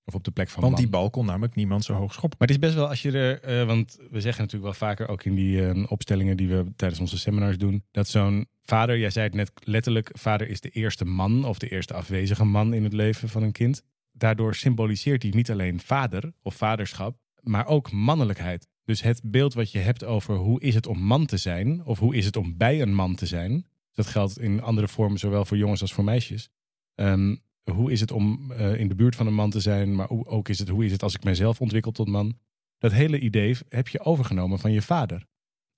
Of 0.06 0.16
op 0.16 0.24
de 0.24 0.31
plek 0.31 0.50
van 0.50 0.62
Want 0.63 0.78
die 0.78 0.88
bal 0.88 1.10
kon 1.10 1.25
namelijk 1.25 1.56
niemand 1.56 1.84
zo 1.84 1.94
hoog 1.94 2.13
schoppen. 2.13 2.38
Maar 2.40 2.48
het 2.48 2.57
is 2.57 2.63
best 2.63 2.75
wel 2.75 2.88
als 2.88 3.02
je 3.02 3.12
er, 3.12 3.42
eh, 3.42 3.66
want 3.66 3.98
we 4.10 4.22
zeggen 4.22 4.44
natuurlijk 4.44 4.80
wel 4.80 4.90
vaker 4.90 5.07
ook 5.07 5.24
in 5.24 5.36
die 5.36 5.68
eh, 5.68 5.84
opstellingen 5.92 6.38
die 6.38 6.48
we 6.48 6.66
tijdens 6.75 7.00
onze 7.00 7.18
seminars 7.18 7.57
doen, 7.57 7.84
dat 7.92 8.07
zo'n 8.07 8.48
vader, 8.63 9.00
jij 9.00 9.10
zei 9.10 9.25
het 9.25 9.36
net 9.36 9.52
letterlijk, 9.63 10.10
vader 10.13 10.50
is 10.50 10.62
de 10.62 10.70
eerste 10.70 11.06
man 11.06 11.46
of 11.46 11.60
de 11.60 11.70
eerste 11.70 11.94
afwezige 11.94 12.44
man 12.44 12.74
in 12.74 12.84
het 12.84 12.94
leven 12.94 13.30
van 13.30 13.44
een 13.44 13.51
kind. 13.51 13.84
Daardoor 14.12 14.56
symboliseert 14.56 15.22
hij 15.22 15.32
niet 15.32 15.51
alleen 15.51 15.80
vader 15.80 16.34
of 16.41 16.56
vaderschap, 16.56 17.18
maar 17.41 17.68
ook 17.68 17.91
mannelijkheid. 17.91 18.68
Dus 18.84 19.01
het 19.01 19.22
beeld 19.24 19.53
wat 19.53 19.72
je 19.72 19.80
hebt 19.80 20.03
over 20.03 20.36
hoe 20.36 20.62
is 20.62 20.75
het 20.75 20.88
om 20.88 21.00
man 21.00 21.25
te 21.25 21.38
zijn, 21.38 21.86
of 21.86 22.00
hoe 22.00 22.15
is 22.15 22.25
het 22.25 22.36
om 22.36 22.58
bij 22.58 22.82
een 22.82 22.94
man 22.94 23.15
te 23.15 23.25
zijn, 23.25 23.65
dat 23.94 24.08
geldt 24.08 24.39
in 24.39 24.62
andere 24.62 24.88
vormen 24.88 25.20
zowel 25.20 25.46
voor 25.46 25.58
jongens 25.58 25.82
als 25.82 25.94
voor 25.94 26.03
meisjes. 26.03 26.50
Ehm, 26.96 27.36
hoe 27.72 27.91
is 27.91 28.00
het 28.00 28.12
om 28.12 28.51
eh, 28.51 28.79
in 28.79 28.88
de 28.88 28.95
buurt 28.95 29.15
van 29.15 29.27
een 29.27 29.34
man 29.34 29.50
te 29.50 29.60
zijn, 29.60 29.95
maar 29.95 30.10
ook 30.10 30.50
is 30.50 30.60
het, 30.60 30.69
hoe 30.69 30.86
is 30.86 30.91
het 30.91 31.03
als 31.03 31.15
ik 31.15 31.24
mijzelf 31.24 31.62
ontwikkel 31.62 31.91
tot 31.91 32.07
man? 32.07 32.38
Dat 32.77 32.91
hele 32.91 33.19
idee 33.19 33.55
heb 33.69 33.88
je 33.88 34.00
overgenomen 34.00 34.60
van 34.60 34.72
je 34.72 34.81
vader. 34.81 35.25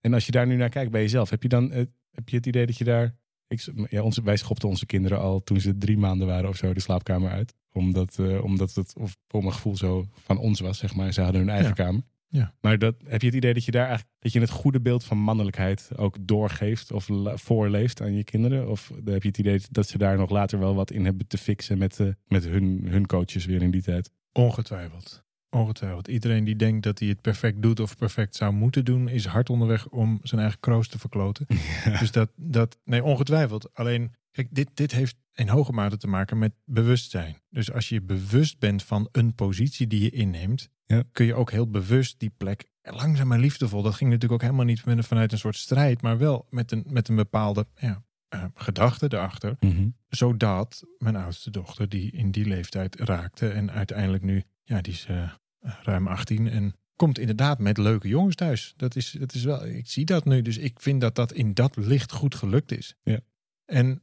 En 0.01 0.13
als 0.13 0.25
je 0.25 0.32
daar 0.32 0.48
nu 0.48 0.56
naar 0.56 0.70
kijkt 0.70 0.91
bij 0.91 1.01
jezelf, 1.01 1.29
heb 1.29 1.44
je 1.44 1.50
dan 1.50 1.72
eh, 1.72 1.86
heb 2.12 2.29
je 2.29 2.36
het 2.36 2.46
idee 2.46 2.65
dat 2.65 2.77
je 2.77 2.84
daar. 2.84 3.15
Ik, 3.48 3.67
ja, 3.89 4.01
onze, 4.01 4.22
wij 4.22 4.38
schopten 4.38 4.70
onze 4.70 4.86
kinderen 4.86 5.20
al 5.20 5.44
toen 5.44 5.60
ze 5.60 5.77
drie 5.77 5.98
maanden 5.98 6.27
waren 6.27 6.50
of 6.50 6.56
zo 6.56 6.74
de 6.74 6.79
slaapkamer 6.79 7.32
uit. 7.32 7.53
Omdat, 7.72 8.20
eh, 8.20 8.44
omdat 8.44 8.74
het 8.75 8.94
of 8.98 9.17
voor 9.27 9.41
mijn 9.41 9.53
gevoel 9.53 9.75
zo 9.77 10.06
van 10.13 10.38
ons 10.38 10.60
was, 10.60 10.77
zeg 10.77 10.96
maar. 10.96 11.13
Ze 11.13 11.22
hadden 11.22 11.41
hun 11.41 11.50
eigen 11.50 11.67
Ja. 11.67 11.74
kamer. 11.74 12.01
Ja. 12.30 12.54
Maar 12.62 12.78
dat, 12.78 12.96
heb 13.06 13.22
je 13.22 13.28
het 13.28 13.36
idee 13.36 13.54
dat 13.54 13.66
je 13.66 13.72
daar 13.72 13.88
eigenlijk 13.88 14.16
dat 14.20 14.32
je 14.32 14.40
het 14.40 14.50
goede 14.50 14.82
beeld 14.82 15.04
van 15.04 15.18
mannelijkheid 15.18 15.90
ook 15.96 16.18
doorgeeft 16.22 16.92
of 16.92 17.10
voorleeft 17.34 18.02
aan 18.02 18.14
je 18.14 18.24
kinderen? 18.24 18.70
Of 18.70 18.92
heb 19.06 19.22
je 19.22 19.28
het 19.28 19.38
idee 19.38 19.62
dat 19.72 19.88
ze 19.88 19.98
daar 19.98 20.18
nog 20.18 20.30
later 20.30 20.60
wel 20.60 20.76
wat 20.76 20.92
in 20.92 21.06
hebben 21.06 21.28
te 21.28 21.38
fixen 21.38 21.78
met, 21.78 22.00
eh, 22.00 22.08
met 22.28 22.46
hun, 22.46 22.88
hun 22.88 23.06
coaches 23.06 23.46
weer 23.46 23.62
in 23.62 23.72
die 23.72 23.82
tijd? 23.82 24.12
Ongetwijfeld. 24.32 25.26
Ongetwijfeld. 25.50 26.08
Iedereen 26.08 26.44
die 26.44 26.56
denkt 26.56 26.84
dat 26.84 27.00
hij 27.00 27.08
het 27.08 27.22
perfect 27.22 27.62
doet 27.62 27.80
of 27.80 27.98
perfect 27.98 28.36
zou 28.36 28.54
moeten 28.54 28.86
doen, 28.86 29.10
is 29.10 29.26
hard 29.26 29.50
onderweg 29.50 29.90
om 29.90 30.20
zijn 30.24 30.42
eigen 30.42 30.60
kroos 30.60 30.88
te 30.88 31.00
verkloten. 31.00 31.46
Dus 32.00 32.12
dat, 32.12 32.30
dat, 32.36 32.80
nee, 32.84 33.04
ongetwijfeld. 33.04 33.74
Alleen, 33.74 34.14
kijk, 34.32 34.48
dit, 34.52 34.70
dit 34.74 34.92
heeft 34.92 35.16
in 35.34 35.48
hoge 35.48 35.72
mate 35.72 35.98
te 35.98 36.08
maken 36.08 36.38
met 36.38 36.54
bewustzijn. 36.66 37.42
Dus 37.50 37.72
als 37.72 37.90
je 37.90 38.02
bewust 38.02 38.60
bent 38.60 38.84
van 38.84 39.10
een 39.12 39.36
positie 39.36 39.88
die 39.88 40.02
je 40.02 40.10
inneemt, 40.10 40.70
Ja. 40.88 41.03
kun 41.12 41.25
je 41.25 41.36
ook 41.36 41.51
heel 41.51 41.70
bewust 41.70 42.20
die 42.20 42.32
plek 42.38 42.70
langzaam 42.82 43.32
en 43.32 43.39
liefdevol. 43.39 43.82
Dat 43.82 43.96
ging 43.96 44.10
natuurlijk 44.10 44.41
ook 44.41 44.50
helemaal 44.50 44.65
niet 44.65 45.06
vanuit 45.06 45.32
een 45.32 45.38
soort 45.38 45.56
strijd, 45.56 46.01
maar 46.01 46.17
wel 46.17 46.46
met 46.50 46.72
een, 46.72 46.86
met 46.88 47.08
een 47.08 47.15
bepaalde 47.15 47.67
ja, 47.75 48.03
eh, 48.27 48.44
gedachte 48.53 49.13
erachter. 49.13 49.56
Mhm. 49.60 49.88
Zodat 50.08 50.84
mijn 50.98 51.15
oudste 51.15 51.51
dochter, 51.51 51.89
die 51.89 52.12
in 52.12 52.32
die 52.32 52.46
leeftijd 52.46 53.00
raakte 53.00 53.50
en 53.50 53.72
uiteindelijk 53.72 54.24
nu 54.24 54.44
ja, 54.63 54.82
die 54.82 54.94
is 54.94 55.06
eh, 55.06 55.32
ruim 55.60 56.08
18 56.08 56.50
en 56.50 56.75
komt 56.96 57.20
inderdaad 57.20 57.60
met 57.60 57.77
leuke 57.77 58.08
jongens 58.08 58.36
thuis. 58.36 58.74
Dat 58.77 58.96
is, 58.96 59.15
dat 59.20 59.34
is 59.34 59.44
wel, 59.44 59.65
ik 59.65 59.89
zie 59.89 60.06
dat 60.06 60.25
nu, 60.25 60.41
dus 60.41 60.58
ik 60.58 60.79
vind 60.79 61.01
dat 61.01 61.15
dat 61.15 61.32
in 61.32 61.53
dat 61.53 61.75
licht 61.75 62.12
goed 62.12 62.36
gelukt 62.36 62.72
is. 62.72 62.96
Ja. 63.03 63.20
En, 63.65 64.01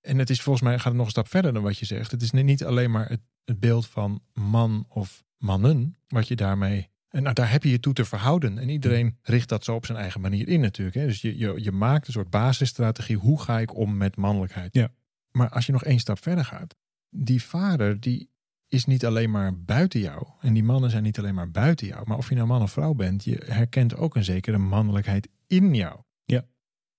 en 0.00 0.18
het 0.18 0.30
is 0.30 0.42
volgens 0.42 0.64
mij, 0.64 0.76
gaat 0.76 0.84
het 0.84 0.94
nog 0.94 1.04
een 1.04 1.10
stap 1.10 1.28
verder 1.28 1.52
dan 1.52 1.62
wat 1.62 1.78
je 1.78 1.86
zegt. 1.86 2.10
Het 2.10 2.22
is 2.22 2.30
niet 2.30 2.64
alleen 2.64 2.90
maar 2.90 3.08
het, 3.08 3.20
het 3.44 3.60
beeld 3.60 3.86
van 3.86 4.22
man 4.32 4.84
of 4.88 5.24
mannen, 5.40 5.96
wat 6.08 6.28
je 6.28 6.36
daarmee 6.36 6.90
en 7.10 7.22
nou, 7.22 7.34
daar 7.34 7.50
heb 7.50 7.62
je 7.62 7.70
je 7.70 7.80
toe 7.80 7.92
te 7.92 8.04
verhouden. 8.04 8.58
En 8.58 8.68
iedereen 8.68 9.18
richt 9.22 9.48
dat 9.48 9.64
zo 9.64 9.74
op 9.74 9.86
zijn 9.86 9.98
eigen 9.98 10.20
manier 10.20 10.48
in 10.48 10.60
natuurlijk. 10.60 10.96
Hè. 10.96 11.06
Dus 11.06 11.20
je, 11.20 11.38
je, 11.38 11.54
je 11.56 11.72
maakt 11.72 12.06
een 12.06 12.12
soort 12.12 12.30
basisstrategie. 12.30 13.16
Hoe 13.16 13.40
ga 13.40 13.58
ik 13.58 13.74
om 13.76 13.96
met 13.96 14.16
mannelijkheid? 14.16 14.74
Ja. 14.74 14.88
Maar 15.30 15.48
als 15.48 15.66
je 15.66 15.72
nog 15.72 15.84
één 15.84 15.98
stap 15.98 16.22
verder 16.22 16.44
gaat. 16.44 16.76
Die 17.08 17.42
vader 17.42 18.00
die 18.00 18.30
is 18.68 18.84
niet 18.84 19.06
alleen 19.06 19.30
maar 19.30 19.58
buiten 19.58 20.00
jou. 20.00 20.26
En 20.40 20.52
die 20.52 20.64
mannen 20.64 20.90
zijn 20.90 21.02
niet 21.02 21.18
alleen 21.18 21.34
maar 21.34 21.50
buiten 21.50 21.86
jou. 21.86 22.02
Maar 22.06 22.16
of 22.16 22.28
je 22.28 22.34
nou 22.34 22.46
man 22.46 22.62
of 22.62 22.72
vrouw 22.72 22.94
bent. 22.94 23.24
Je 23.24 23.42
herkent 23.46 23.96
ook 23.96 24.16
een 24.16 24.24
zekere 24.24 24.58
mannelijkheid 24.58 25.28
in 25.46 25.74
jou. 25.74 26.00
Ja. 26.24 26.44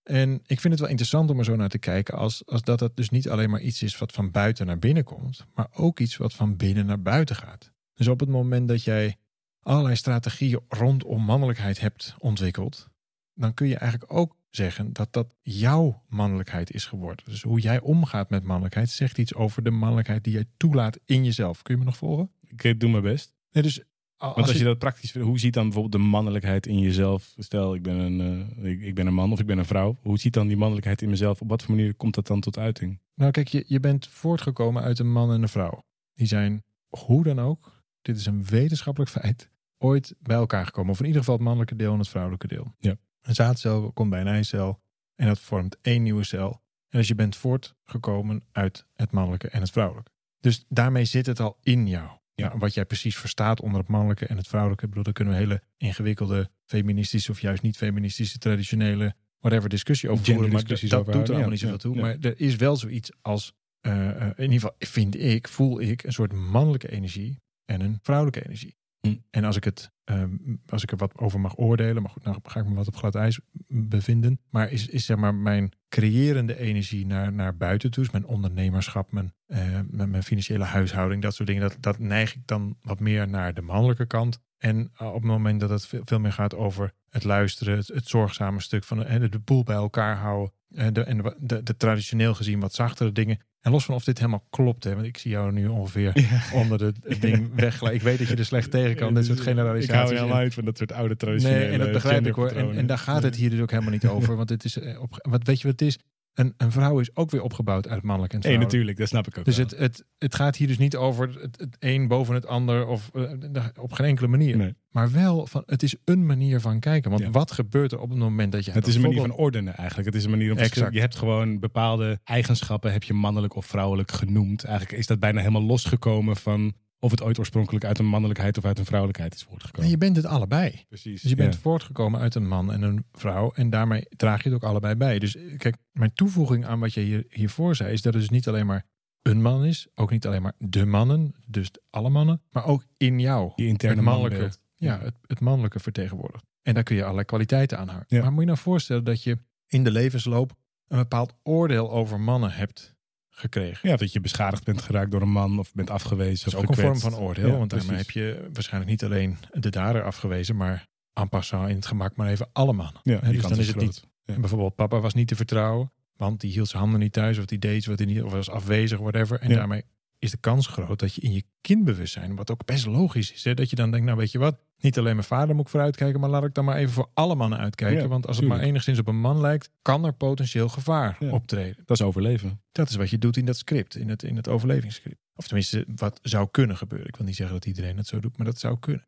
En 0.04 0.34
ik 0.34 0.60
vind 0.60 0.74
het 0.74 0.80
wel 0.80 0.90
interessant 0.90 1.30
om 1.30 1.40
er 1.40 1.46
zo 1.46 1.56
naar 1.56 1.70
te 1.70 1.78
kijken. 1.78 2.18
Als, 2.18 2.46
als 2.46 2.62
dat 2.62 2.80
het 2.80 2.96
dus 2.96 3.10
niet 3.10 3.30
alleen 3.30 3.50
maar 3.50 3.62
iets 3.62 3.82
is 3.82 3.98
wat 3.98 4.12
van 4.12 4.32
buiten 4.32 4.66
naar 4.66 4.80
binnen 4.80 5.04
komt. 5.04 5.46
Maar 5.54 5.68
ook 5.74 6.00
iets 6.00 6.18
wat 6.18 6.34
van 6.34 6.58
binnen 6.58 6.86
naar 6.86 7.02
buiten 7.02 7.36
gaat. 7.36 7.72
Dus 8.02 8.10
op 8.10 8.20
het 8.20 8.30
moment 8.30 8.68
dat 8.68 8.84
jij 8.84 9.16
allerlei 9.60 9.96
strategieën 9.96 10.60
rondom 10.68 11.22
mannelijkheid 11.24 11.80
hebt 11.80 12.16
ontwikkeld, 12.20 12.88
dan 13.34 13.54
kun 13.54 13.68
je 13.68 13.78
eigenlijk 13.78 14.14
ook 14.14 14.36
zeggen 14.50 14.94
dat 14.94 15.14
dat 15.14 15.36
jouw 15.42 16.04
mannelijkheid 16.08 16.74
is 16.74 16.86
geworden. 16.86 17.26
Dus 17.26 17.42
hoe 17.42 17.60
jij 17.60 17.80
omgaat 17.80 18.30
met 18.30 18.44
mannelijkheid 18.44 18.90
zegt 18.90 19.18
iets 19.18 19.34
over 19.34 19.64
de 19.64 19.72
mannelijkheid 19.72 20.24
die 20.24 20.34
jij 20.34 20.46
toelaat 20.58 21.00
in 21.06 21.24
jezelf. 21.24 21.62
Kun 21.62 21.74
je 21.74 21.80
me 21.80 21.86
nog 21.86 21.98
volgen? 21.98 22.32
Ik 22.48 22.80
doe 22.80 22.90
mijn 22.90 23.04
best. 23.04 23.34
Nee, 23.52 23.64
dus 23.64 23.84
als, 24.18 24.36
Want 24.36 24.48
als 24.48 24.58
je 24.58 24.64
dat 24.64 24.80
praktisch, 24.80 25.14
hoe 25.14 25.40
ziet 25.40 25.54
dan 25.54 25.64
bijvoorbeeld 25.64 26.04
de 26.04 26.10
mannelijkheid 26.10 26.66
in 26.66 26.80
jezelf? 26.80 27.34
Stel, 27.38 27.76
ik 27.76 27.84
ben 27.84 27.98
een, 27.98 28.50
uh, 28.62 28.72
ik, 28.72 28.82
ik, 28.82 28.96
ben 28.96 29.08
een 29.08 29.14
man 29.14 29.32
of 29.32 29.40
ik 29.40 29.46
ben 29.46 29.58
een 29.58 29.66
vrouw. 29.66 29.98
Hoe 30.02 30.20
ziet 30.20 30.34
dan 30.34 30.48
die 30.48 30.58
mannelijkheid 30.58 31.02
in 31.02 31.10
mezelf? 31.10 31.42
Op 31.42 31.50
wat 31.50 31.64
voor 31.64 31.76
manier 31.76 31.96
komt 31.96 32.16
dat 32.16 32.28
dan 32.28 32.40
tot 32.40 32.58
uiting? 32.58 33.00
Nou, 33.16 33.32
kijk, 33.32 33.48
je, 33.48 33.64
je 33.68 33.80
bent 33.80 34.08
voortgekomen 34.08 34.84
uit 34.84 35.00
een 35.00 35.12
man 35.12 35.32
en 35.32 35.42
een 35.42 35.50
vrouw. 35.50 35.84
Die 36.14 36.28
zijn 36.28 36.64
hoe 36.90 37.24
dan 37.24 37.40
ook, 37.40 37.81
dit 38.02 38.18
is 38.18 38.26
een 38.26 38.46
wetenschappelijk 38.46 39.12
feit, 39.12 39.50
ooit 39.78 40.16
bij 40.20 40.36
elkaar 40.36 40.66
gekomen. 40.66 40.92
Of 40.92 41.00
in 41.00 41.06
ieder 41.06 41.20
geval 41.20 41.36
het 41.36 41.44
mannelijke 41.44 41.76
deel 41.76 41.94
en 41.94 42.00
het 42.00 42.10
vrouwelijke 42.10 42.48
deel. 42.48 42.76
Ja. 42.80 42.96
Een 43.22 43.36
zaadcel 43.36 43.92
komt 43.92 44.10
bij 44.10 44.22
een 44.22 44.28
eicel 44.28 44.82
en 45.16 45.28
dat 45.28 45.40
vormt 45.40 45.78
één 45.82 46.04
nieuwe 46.04 46.24
cel. 46.24 46.62
En 46.90 46.98
dus 46.98 47.08
je 47.08 47.16
bent 47.16 47.36
voortgekomen 47.36 48.44
uit 48.52 48.86
het 48.96 49.12
mannelijke 49.12 49.50
en 49.50 49.62
het 49.62 49.72
vrouwelijke. 49.72 50.12
Dus 50.40 50.66
daarmee 50.70 51.06
zit 51.06 51.26
het 51.26 51.40
al 51.40 51.58
in 51.62 51.88
jou. 51.88 52.10
Ja. 52.34 52.48
Nou, 52.48 52.60
wat 52.60 52.74
jij 52.74 52.86
precies 52.86 53.18
verstaat 53.18 53.62
onder 53.62 53.80
het 53.80 53.90
mannelijke 53.90 54.26
en 54.26 54.38
het 54.38 54.48
vrouwelijke. 54.48 54.84
Ik 54.84 54.90
bedoel, 54.90 55.04
daar 55.04 55.14
kunnen 55.14 55.34
we 55.34 55.40
hele 55.40 55.62
ingewikkelde 55.78 56.50
feministische 56.66 57.32
of 57.32 57.40
juist 57.40 57.62
niet 57.62 57.78
feministische 57.78 58.38
traditionele 58.38 59.16
whatever 59.40 59.70
discussie 59.70 60.10
over 60.10 60.26
voeren. 60.26 60.52
Maar 60.52 60.66
dat, 60.66 60.80
dat 60.80 61.06
doet 61.06 61.28
er 61.28 61.34
allemaal 61.34 61.50
niet 61.50 61.60
zoveel 61.60 61.78
toe. 61.78 61.96
Maar 61.96 62.18
er 62.20 62.40
is 62.40 62.56
wel 62.56 62.76
zoiets 62.76 63.12
als, 63.22 63.54
uh, 63.82 63.94
in 64.20 64.34
ieder 64.38 64.54
geval 64.54 64.76
vind 64.80 65.20
ik, 65.20 65.48
voel 65.48 65.82
ik 65.82 66.04
een 66.04 66.14
soort 66.14 66.34
mannelijke 66.34 66.92
energie 66.92 67.42
en 67.72 67.82
een 67.82 68.00
vrouwelijke 68.02 68.46
energie. 68.46 68.76
Hm. 69.02 69.16
En 69.30 69.44
als 69.44 69.56
ik, 69.56 69.64
het, 69.64 69.92
um, 70.06 70.62
als 70.66 70.84
ik 70.84 70.92
er 70.92 70.98
wat 70.98 71.18
over 71.18 71.40
mag 71.40 71.58
oordelen, 71.58 72.02
maar 72.02 72.12
goed, 72.12 72.24
nou 72.24 72.38
ga 72.44 72.60
ik 72.60 72.66
me 72.66 72.74
wat 72.74 72.88
op 72.88 72.96
glad 72.96 73.16
ijs 73.16 73.40
bevinden. 73.68 74.40
Maar 74.50 74.72
is, 74.72 74.88
is 74.88 75.06
zeg 75.06 75.18
maar 75.18 75.36
mijn 75.36 75.72
creërende 75.90 76.58
energie 76.58 77.06
naar, 77.06 77.34
naar 77.34 77.58
buiten 77.58 77.92
toe, 77.92 78.04
dus 78.04 78.12
mijn 78.12 78.26
ondernemerschap, 78.26 79.12
mijn, 79.12 79.34
uh, 79.48 79.58
mijn, 79.90 80.10
mijn, 80.10 80.24
financiële 80.24 80.64
huishouding, 80.64 81.22
dat 81.22 81.36
soort 81.36 81.48
dingen, 81.48 81.70
dat, 81.70 81.78
dat 81.80 82.00
neig 82.00 82.36
ik 82.36 82.48
dan 82.48 82.78
wat 82.82 83.00
meer 83.00 83.28
naar 83.28 83.54
de 83.54 83.62
mannelijke 83.62 84.06
kant. 84.06 84.40
En 84.58 84.92
op 84.98 85.14
het 85.14 85.24
moment 85.24 85.60
dat 85.60 85.70
het 85.70 85.88
veel, 85.88 86.02
veel 86.06 86.20
meer 86.20 86.34
gaat 86.34 86.56
over 86.56 86.94
het 87.10 87.24
luisteren, 87.24 87.78
het, 87.78 87.88
het 87.88 88.08
zorgzame 88.08 88.60
stuk 88.60 88.84
van 88.84 89.00
de, 89.00 89.30
de 89.30 89.40
boel 89.40 89.64
bij 89.64 89.76
elkaar 89.76 90.18
houden. 90.18 90.54
De, 90.68 91.04
en 91.04 91.18
de, 91.18 91.36
de, 91.40 91.64
de 91.64 91.78
traditioneel 91.78 92.34
gezien 92.34 92.60
wat 92.60 92.74
zachtere 92.74 93.12
dingen. 93.12 93.40
En 93.62 93.72
los 93.72 93.86
van 93.86 93.96
of 93.96 94.04
dit 94.04 94.18
helemaal 94.18 94.48
klopt, 94.50 94.84
hè, 94.84 94.94
want 94.94 95.06
ik 95.06 95.18
zie 95.18 95.32
jou 95.32 95.52
nu 95.52 95.68
ongeveer 95.68 96.12
ja. 96.20 96.42
onder 96.54 96.78
de, 96.78 96.94
het 97.04 97.22
ding 97.28 97.50
wegglijden. 97.56 98.00
Ik 98.00 98.06
weet 98.06 98.18
dat 98.18 98.28
je 98.28 98.36
er 98.36 98.46
slecht 98.46 98.72
tegen 98.72 98.96
kan, 98.96 99.14
dit 99.14 99.26
soort 99.26 99.40
generalisaties. 99.40 100.12
Ik 100.12 100.18
hou 100.18 100.32
uit 100.32 100.54
van 100.54 100.66
dat 100.66 100.78
soort 100.78 100.92
oude 100.92 101.16
traditionele 101.16 101.60
Nee, 101.60 101.70
en 101.70 101.80
dat 101.80 101.92
begrijp 101.92 102.28
ik 102.28 102.36
hoor. 102.36 102.48
En, 102.48 102.78
en 102.78 102.86
daar 102.86 102.98
gaat 102.98 103.24
het 103.24 103.36
hier 103.36 103.50
dus 103.50 103.60
ook 103.60 103.72
helemaal 103.72 103.92
niet 103.92 104.08
over. 104.08 104.36
Want 104.42 104.50
het 104.50 104.64
is, 104.64 104.78
op, 104.78 105.28
wat, 105.30 105.44
weet 105.44 105.62
je 105.62 105.68
wat 105.68 105.80
het 105.80 105.88
is? 105.88 105.98
Een, 106.34 106.54
een 106.58 106.72
vrouw 106.72 107.00
is 107.00 107.16
ook 107.16 107.32
weer 107.32 107.42
opgebouwd 107.42 107.88
uit 107.88 108.04
mannelijk 108.04 108.34
en 108.34 108.40
vrouwelijk. 108.42 108.72
Nee, 108.72 108.82
natuurlijk, 108.82 108.98
dat 108.98 109.08
snap 109.08 109.28
ik 109.28 109.38
ook 109.38 109.46
Dus 109.46 109.58
wel. 109.58 109.66
het, 109.66 109.78
het, 109.78 110.06
het 110.18 110.36
gaat 110.36 110.56
hier 110.56 110.68
dus 110.68 110.78
niet 110.78 110.96
over 110.96 111.42
het, 111.42 111.60
het 111.60 111.76
een 111.80 112.08
boven 112.08 112.36
het 112.36 112.46
ander 112.46 112.86
of 112.88 113.10
uh, 113.14 113.66
op 113.80 113.94
geen 113.94 114.08
enkele 114.08 114.28
manier. 114.28 114.58
Nee. 114.58 114.74
Maar 114.90 115.12
wel, 115.12 115.48
van, 115.48 115.64
het 115.66 115.84
is 115.84 115.96
een 116.06 116.26
manier 116.26 116.60
van 116.60 116.80
kijken. 116.80 117.10
Want 117.10 117.24
Ja. 117.24 117.30
wat 117.30 117.52
gebeurt 117.52 117.92
er 117.92 118.00
op 118.00 118.10
het 118.10 118.20
moment 118.20 118.52
dat 118.52 118.66
je... 118.66 118.72
Het 118.72 118.88
is 118.88 118.96
een 118.96 119.02
manier 119.02 119.20
van 119.22 119.32
ordenen 119.34 119.76
eigenlijk. 119.76 120.08
Het 120.08 120.16
is 120.18 120.24
een 120.24 120.30
manier 120.30 120.52
om 120.52 120.58
te. 120.58 120.88
Je 120.92 121.00
hebt 121.00 121.16
gewoon 121.16 121.60
bepaalde 121.60 122.20
eigenschappen, 122.24 122.92
heb 122.92 123.04
je 123.04 123.14
mannelijk 123.14 123.56
of 123.56 123.66
vrouwelijk 123.66 124.12
genoemd. 124.12 124.64
Eigenlijk 124.64 124.98
is 125.00 125.08
dat 125.08 125.20
bijna 125.20 125.40
helemaal 125.40 125.62
losgekomen 125.64 126.36
van 126.36 126.74
of 127.04 127.12
het 127.12 127.22
ooit 127.22 127.40
oorspronkelijk 127.40 127.86
uit 127.86 128.00
een 128.00 128.06
mannelijkheid 128.06 128.58
of 128.58 128.66
uit 128.66 128.80
een 128.80 128.86
vrouwelijkheid 128.86 129.34
is 129.36 129.44
voortgekomen. 129.44 129.84
En 129.84 129.90
je 129.90 129.98
bent 129.98 130.16
het 130.16 130.26
allebei. 130.26 130.86
Precies. 130.88 131.22
Dus 131.22 131.30
je 131.30 131.36
bent 131.36 131.56
voortgekomen 131.56 132.20
uit 132.20 132.36
een 132.36 132.48
man 132.48 132.72
en 132.72 132.82
een 132.82 133.06
vrouw. 133.12 133.52
En 133.52 133.70
daarmee 133.70 134.06
draag 134.10 134.44
je 134.44 134.50
het 134.50 134.64
ook 134.64 134.70
allebei 134.70 134.96
bij. 134.96 135.20
Dus 135.20 135.38
kijk, 135.58 135.76
mijn 135.92 136.14
toevoeging 136.14 136.66
aan 136.66 136.80
wat 136.80 136.94
je 136.94 137.02
hier, 137.02 137.26
hiervoor 137.30 137.76
zei... 137.76 137.94
is 137.94 138.02
dat 138.02 138.14
het 138.14 138.22
dus 138.22 138.32
niet 138.32 138.48
alleen 138.48 138.66
maar 138.66 138.86
een 139.22 139.42
man 139.42 139.66
is. 139.66 139.88
Ook 139.96 140.12
niet 140.12 140.26
alleen 140.26 140.42
maar 140.42 140.54
de 140.58 140.86
mannen. 140.86 141.36
Dus 141.46 141.72
alle 141.90 142.10
mannen. 142.10 142.42
Maar 142.52 142.66
ook 142.66 142.86
in 142.98 143.20
jou. 143.20 143.52
Je 143.56 143.66
interne 143.66 143.96
het 143.96 144.06
mannelijke, 144.06 144.52
ja, 144.76 145.00
het, 145.00 145.16
het 145.26 145.40
mannelijke 145.40 145.80
vertegenwoordigt. 145.80 146.46
En 146.62 146.74
daar 146.74 146.84
kun 146.84 146.96
je 146.96 147.02
allerlei 147.02 147.26
kwaliteiten 147.26 147.78
aan 147.78 147.88
hangen. 147.88 148.06
Ja. 148.08 148.22
Maar 148.22 148.32
moet 148.32 148.40
je 148.40 148.46
nou 148.46 148.60
voorstellen 148.60 149.04
dat 149.04 149.24
je 149.24 149.38
in 149.68 149.84
de 149.84 149.92
levensloop... 149.92 150.54
een 150.88 150.98
bepaald 150.98 151.34
oordeel 151.44 151.92
over 151.92 152.20
mannen 152.20 152.52
hebt 152.52 152.91
gekregen. 153.32 153.90
Ja, 153.90 153.96
dat 153.96 154.12
je 154.12 154.20
beschadigd 154.20 154.64
bent 154.64 154.82
geraakt 154.82 155.12
door 155.12 155.22
een 155.22 155.32
man 155.32 155.60
of 155.60 155.74
bent 155.74 155.90
afgewezen. 155.90 156.52
Dat 156.52 156.54
is 156.54 156.68
ook 156.70 156.76
een 156.76 156.84
vorm 156.84 157.00
van 157.00 157.16
oordeel. 157.16 157.48
Ja, 157.48 157.58
want 157.58 157.70
daarmee 157.70 157.98
heb 157.98 158.12
je 158.12 158.50
waarschijnlijk 158.54 158.92
niet 158.92 159.04
alleen 159.04 159.38
de 159.52 159.70
dader 159.70 160.04
afgewezen, 160.04 160.56
maar 160.56 160.88
en 161.14 161.30
passant 161.30 161.70
in 161.70 161.76
het 161.76 161.86
gemak 161.86 162.16
maar 162.16 162.28
even 162.30 162.50
alle 162.54 162.74
mannen. 162.74 163.02
Ja, 163.04 163.20
dus 163.20 163.42
dan 163.42 163.58
is 163.58 163.68
het 163.68 163.76
niet. 163.76 164.04
Ja. 164.24 164.34
En 164.34 164.42
bijvoorbeeld 164.42 164.76
papa 164.76 165.00
was 165.00 165.14
niet 165.14 165.28
te 165.28 165.36
vertrouwen, 165.36 165.92
want 166.16 166.40
die 166.42 166.52
hield 166.52 166.68
zijn 166.68 166.82
handen 166.82 167.00
niet 167.00 167.14
thuis 167.14 167.38
of 167.38 167.46
die 167.46 167.60
deed 167.60 167.86
wat 167.86 167.98
hij 168.00 168.08
niet 168.08 168.24
of 168.24 168.32
was 168.32 168.50
afwezig, 168.50 169.00
whatever. 169.00 169.40
En 169.40 169.50
Ja. 169.50 169.56
daarmee 169.56 169.84
is 170.22 170.32
de 170.32 170.38
kans 170.38 170.68
groot 170.68 171.00
dat 171.00 171.14
je 171.14 171.22
in 171.22 171.34
je 171.34 171.44
kindbewustzijn, 171.62 172.36
wat 172.36 172.52
ook 172.52 172.66
best 172.66 172.86
logisch 172.86 173.34
is, 173.34 173.44
hè, 173.44 173.54
dat 173.54 173.70
je 173.70 173.76
dan 173.76 173.92
denkt, 173.92 174.06
nou 174.06 174.18
weet 174.18 174.32
je 174.32 174.40
wat, 174.40 174.60
niet 174.78 174.98
alleen 174.98 175.16
mijn 175.16 175.28
vader 175.28 175.56
moet 175.56 175.66
ik 175.66 175.72
vooruitkijken, 175.72 176.20
maar 176.20 176.30
laat 176.30 176.44
ik 176.44 176.54
dan 176.54 176.66
maar 176.66 176.76
even 176.78 176.94
voor 176.94 177.10
alle 177.14 177.36
mannen 177.36 177.60
uitkijken. 177.60 178.02
Ja, 178.02 178.08
want 178.08 178.28
als 178.28 178.38
het 178.38 178.48
maar 178.48 178.60
enigszins 178.60 179.00
op 179.00 179.08
een 179.08 179.20
man 179.20 179.40
lijkt, 179.42 179.70
kan 179.82 180.06
er 180.06 180.14
potentieel 180.14 180.70
gevaar 180.70 181.16
Ja. 181.20 181.32
optreden. 181.32 181.84
Dat 181.86 182.00
is 182.00 182.06
overleven. 182.06 182.62
Dat 182.72 182.90
is 182.90 182.96
wat 182.96 183.10
je 183.10 183.18
doet 183.18 183.38
in 183.38 183.46
dat 183.46 183.58
script, 183.58 183.96
in 183.96 184.10
het, 184.10 184.24
in 184.24 184.36
het 184.36 184.48
overlevingsscript. 184.48 185.20
Of 185.36 185.46
tenminste, 185.46 185.86
wat 185.96 186.20
zou 186.22 186.48
kunnen 186.52 186.78
gebeuren. 186.78 187.08
Ik 187.08 187.16
wil 187.16 187.26
niet 187.26 187.36
zeggen 187.36 187.56
dat 187.56 187.66
iedereen 187.66 187.98
het 187.98 188.08
zo 188.08 188.20
doet, 188.20 188.38
maar 188.38 188.46
dat 188.46 188.60
zou 188.60 188.80
kunnen. 188.80 189.06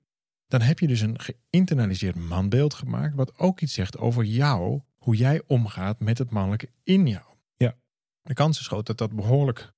Dan 0.47 0.61
heb 0.61 0.79
je 0.79 0.87
dus 0.87 1.01
een 1.01 1.19
geïnternaliseerd 1.19 2.15
manbeeld 2.15 2.73
gemaakt, 2.73 3.15
wat 3.15 3.39
ook 3.39 3.61
iets 3.61 3.73
zegt 3.73 3.97
over 3.97 4.23
jou, 4.23 4.81
hoe 4.97 5.15
jij 5.15 5.41
omgaat 5.47 5.99
met 5.99 6.17
het 6.17 6.29
mannelijke 6.29 6.69
in 6.83 7.07
jou. 7.07 7.23
Ja. 7.57 7.75
De 8.21 8.33
kans 8.33 8.59
is 8.59 8.67
groot 8.67 8.85
dat 8.85 8.97
dat 8.97 9.11
behoorlijk 9.11 9.73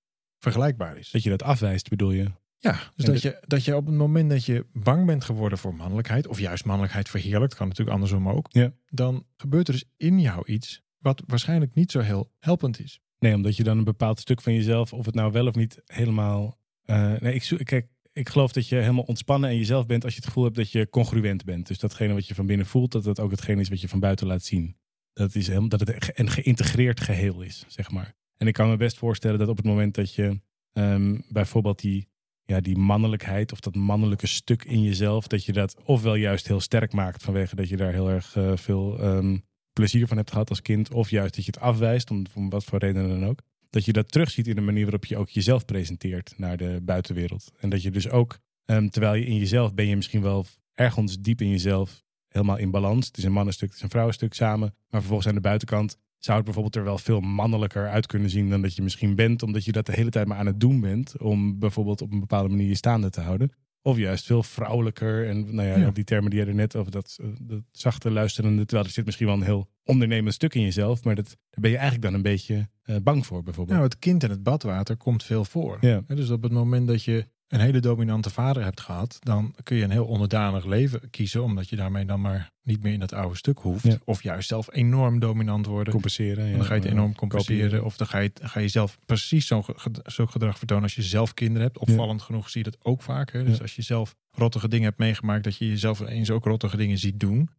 vergelijkbaar 0.51 0.97
is. 0.97 1.11
Dat 1.11 1.23
je 1.23 1.29
dat 1.29 1.43
afwijst, 1.43 1.89
bedoel 1.89 2.11
je? 2.11 2.31
Ja, 2.57 2.71
dus 2.95 3.05
En 3.05 3.11
dat 3.11 3.21
je, 3.21 3.43
dat 3.47 3.65
je 3.65 3.75
op 3.75 3.85
het 3.85 3.95
moment 3.95 4.29
dat 4.29 4.45
je 4.45 4.65
bang 4.73 5.05
bent 5.05 5.23
geworden 5.23 5.57
voor 5.57 5.75
mannelijkheid, 5.75 6.27
of 6.27 6.39
juist 6.39 6.65
mannelijkheid 6.65 7.09
verheerlijkt, 7.09 7.55
kan 7.55 7.67
natuurlijk 7.67 7.95
andersom 7.95 8.29
ook, 8.29 8.47
Ja. 8.49 8.71
dan 8.87 9.25
gebeurt 9.35 9.67
er 9.67 9.73
dus 9.73 9.85
in 9.97 10.19
jou 10.19 10.45
iets 10.45 10.81
wat 10.97 11.23
waarschijnlijk 11.27 11.73
niet 11.73 11.91
zo 11.91 11.99
heel 11.99 12.31
helpend 12.39 12.79
is. 12.79 12.99
Nee, 13.19 13.33
omdat 13.35 13.55
je 13.55 13.63
dan 13.63 13.77
een 13.77 13.83
bepaald 13.83 14.19
stuk 14.19 14.41
van 14.41 14.53
jezelf, 14.53 14.93
of 14.93 15.05
het 15.05 15.15
nou 15.15 15.31
wel 15.31 15.47
of 15.47 15.55
niet 15.55 15.81
helemaal. 15.85 16.57
eh, 16.83 17.13
nee, 17.19 17.33
ik, 17.33 17.43
zoek- 17.43 17.63
kijk, 17.65 17.87
ik 18.13 18.29
geloof 18.29 18.51
dat 18.51 18.67
je 18.67 18.75
helemaal 18.75 19.03
ontspannen 19.03 19.49
en 19.49 19.57
jezelf 19.57 19.85
bent 19.85 20.03
als 20.03 20.13
je 20.13 20.19
het 20.19 20.27
gevoel 20.27 20.43
hebt 20.43 20.55
dat 20.55 20.71
je 20.71 20.89
congruent 20.89 21.43
bent. 21.45 21.67
Dus 21.67 21.79
datgene 21.79 22.13
wat 22.13 22.27
je 22.27 22.35
van 22.35 22.45
binnen 22.45 22.65
voelt, 22.65 22.91
dat 22.91 23.03
dat 23.03 23.19
ook 23.19 23.31
hetgene 23.31 23.61
is 23.61 23.69
wat 23.69 23.81
je 23.81 23.87
van 23.87 23.99
buiten 23.99 24.27
laat 24.27 24.43
zien. 24.43 24.77
Dat, 25.13 25.35
is 25.35 25.47
helemaal, 25.47 25.69
dat 25.69 25.79
het 25.79 26.19
een 26.19 26.29
geïntegreerd 26.29 26.99
geheel 26.99 27.41
is, 27.41 27.65
zeg 27.67 27.91
maar. 27.91 28.15
En 28.37 28.47
ik 28.47 28.53
kan 28.53 28.69
me 28.69 28.77
best 28.77 28.97
voorstellen 28.97 29.39
dat 29.39 29.47
op 29.47 29.57
het 29.57 29.65
moment 29.65 29.95
dat 29.95 30.13
je 30.13 30.39
ehm, 30.73 31.19
bijvoorbeeld 31.29 31.79
die, 31.79 32.07
ja, 32.43 32.59
die 32.59 32.77
mannelijkheid 32.77 33.51
of 33.51 33.59
dat 33.59 33.75
mannelijke 33.75 34.27
stuk 34.27 34.63
in 34.63 34.81
jezelf, 34.81 35.27
dat 35.27 35.45
je 35.45 35.53
dat 35.53 35.75
ofwel 35.83 36.15
juist 36.15 36.47
heel 36.47 36.59
sterk 36.59 36.93
maakt 36.93 37.23
vanwege 37.23 37.55
dat 37.55 37.69
je 37.69 37.77
daar 37.77 37.91
heel 37.91 38.09
erg 38.09 38.35
eh, 38.35 38.51
veel 38.55 38.99
ehm, 38.99 39.37
plezier 39.73 40.07
van 40.07 40.17
hebt 40.17 40.31
gehad 40.31 40.49
als 40.49 40.61
kind, 40.61 40.91
of 40.91 41.09
juist 41.09 41.35
dat 41.35 41.45
je 41.45 41.51
het 41.51 41.61
afwijst, 41.61 42.11
om, 42.11 42.23
om 42.33 42.49
wat 42.49 42.63
voor 42.63 42.79
reden 42.79 43.09
dan 43.09 43.25
ook. 43.25 43.39
Dat 43.69 43.85
je 43.85 43.93
dat 43.93 44.11
terugziet 44.11 44.47
in 44.47 44.55
de 44.55 44.61
manier 44.61 44.83
waarop 44.83 45.05
je 45.05 45.17
ook 45.17 45.29
jezelf 45.29 45.65
presenteert 45.65 46.33
naar 46.37 46.57
de 46.57 46.79
buitenwereld. 46.83 47.51
En 47.59 47.69
dat 47.69 47.81
je 47.81 47.91
dus 47.91 48.09
ook, 48.09 48.39
ehm, 48.65 48.87
terwijl 48.87 49.13
je 49.13 49.25
in 49.25 49.37
jezelf 49.37 49.73
ben 49.73 49.87
je 49.87 49.95
misschien 49.95 50.21
wel 50.21 50.45
ergens 50.73 51.19
diep 51.19 51.41
in 51.41 51.49
jezelf 51.49 52.03
helemaal 52.27 52.57
in 52.57 52.71
balans. 52.71 53.07
Het 53.07 53.17
is 53.17 53.23
een 53.23 53.31
mannenstuk, 53.31 53.67
het 53.67 53.77
is 53.77 53.83
een 53.83 53.89
vrouwenstuk 53.89 54.33
samen. 54.33 54.75
Maar 54.89 54.99
vervolgens 54.99 55.27
aan 55.27 55.35
de 55.35 55.41
buitenkant 55.41 55.97
zou 56.25 56.35
het 56.37 56.45
bijvoorbeeld 56.45 56.75
er 56.75 56.83
wel 56.83 56.97
veel 56.97 57.19
mannelijker 57.19 57.89
uit 57.89 58.05
kunnen 58.05 58.29
zien 58.29 58.49
dan 58.49 58.61
dat 58.61 58.75
je 58.75 58.81
misschien 58.81 59.15
bent. 59.15 59.43
Omdat 59.43 59.65
je 59.65 59.71
dat 59.71 59.85
de 59.85 59.91
hele 59.91 60.09
tijd 60.09 60.27
maar 60.27 60.37
aan 60.37 60.45
het 60.45 60.59
doen 60.59 60.81
bent. 60.81 61.17
Om 61.21 61.59
bijvoorbeeld 61.59 62.01
op 62.01 62.11
een 62.11 62.19
bepaalde 62.19 62.49
manier 62.49 62.67
je 62.67 62.75
staande 62.75 63.09
te 63.09 63.21
houden. 63.21 63.51
Of 63.81 63.97
juist 63.97 64.25
veel 64.25 64.43
vrouwelijker. 64.43 65.27
En 65.27 65.55
nou 65.55 65.67
ja, 65.67 65.77
Ja. 65.77 65.91
die 65.91 66.03
termen 66.03 66.29
die 66.29 66.39
je 66.39 66.45
er 66.45 66.53
net 66.55 66.75
over, 66.75 66.91
dat, 66.91 67.19
dat 67.41 67.61
zachte 67.71 68.11
luisterende. 68.11 68.65
Terwijl 68.65 68.87
er 68.87 68.93
zit 68.93 69.05
misschien 69.05 69.27
wel 69.27 69.35
een 69.35 69.41
heel 69.41 69.69
ondernemend 69.83 70.33
stuk 70.33 70.53
in 70.55 70.61
jezelf. 70.61 71.03
Maar 71.03 71.15
dat, 71.15 71.25
daar 71.27 71.61
ben 71.61 71.69
je 71.71 71.77
eigenlijk 71.77 72.05
dan 72.05 72.13
een 72.13 72.21
beetje 72.21 72.69
eh, 72.83 72.95
bang 73.03 73.25
voor 73.25 73.43
bijvoorbeeld. 73.43 73.77
Nou, 73.77 73.89
het 73.89 73.99
kind 73.99 74.23
en 74.23 74.29
het 74.29 74.43
badwater 74.43 74.97
komt 74.97 75.23
veel 75.23 75.45
voor. 75.45 75.77
Ja. 75.81 76.01
Dus 76.07 76.29
op 76.29 76.43
het 76.43 76.51
moment 76.51 76.87
dat 76.87 77.03
je 77.03 77.25
een 77.47 77.59
hele 77.59 77.79
dominante 77.79 78.29
vader 78.29 78.63
hebt 78.63 78.81
gehad, 78.81 79.17
dan 79.19 79.55
kun 79.63 79.77
je 79.77 79.83
een 79.83 79.91
heel 79.91 80.05
onderdanig 80.05 80.65
leven 80.65 81.09
kiezen, 81.09 81.43
omdat 81.43 81.69
je 81.69 81.75
daarmee 81.75 82.05
dan 82.05 82.21
maar 82.21 82.51
niet 82.61 82.83
meer 82.83 82.93
in 82.93 82.99
dat 82.99 83.13
oude 83.13 83.35
stuk 83.35 83.59
hoeft. 83.59 83.83
Ja. 83.83 83.97
Of 84.03 84.23
juist 84.23 84.47
zelf 84.47 84.67
enorm 84.73 85.19
dominant 85.19 85.65
worden. 85.65 85.93
compenseren. 85.93 86.51
dan 86.51 86.65
ga 86.65 86.73
je 86.73 86.79
het 86.79 86.83
ja, 86.89 86.95
enorm 86.95 87.15
compenseren. 87.15 87.83
Of 87.85 87.97
dan 87.97 88.07
ga 88.07 88.17
je, 88.19 88.31
ga 88.41 88.59
je 88.59 88.67
zelf 88.67 88.97
precies 89.05 89.47
zo'n 89.47 89.63
zo'n 90.03 90.29
gedrag 90.29 90.57
vertonen 90.57 90.83
als 90.83 90.95
je 90.95 91.01
zelf 91.01 91.33
kinderen 91.33 91.61
hebt. 91.63 91.77
Opvallend 91.77 92.21
genoeg 92.21 92.49
zie 92.49 92.63
je 92.63 92.69
dat 92.71 92.85
ook 92.85 93.01
vaak. 93.01 93.31
Hè? 93.31 93.43
Dus 93.43 93.55
Ja. 93.55 93.61
als 93.61 93.75
je 93.75 93.81
zelf 93.81 94.15
rottige 94.31 94.67
dingen 94.67 94.85
hebt 94.85 94.97
meegemaakt, 94.99 95.43
dat 95.43 95.57
je 95.57 95.67
jezelf 95.67 95.99
eens 95.99 96.29
ook 96.31 96.45
rottige 96.45 96.77
dingen 96.77 96.97
ziet 96.97 97.19
doen. 97.19 97.49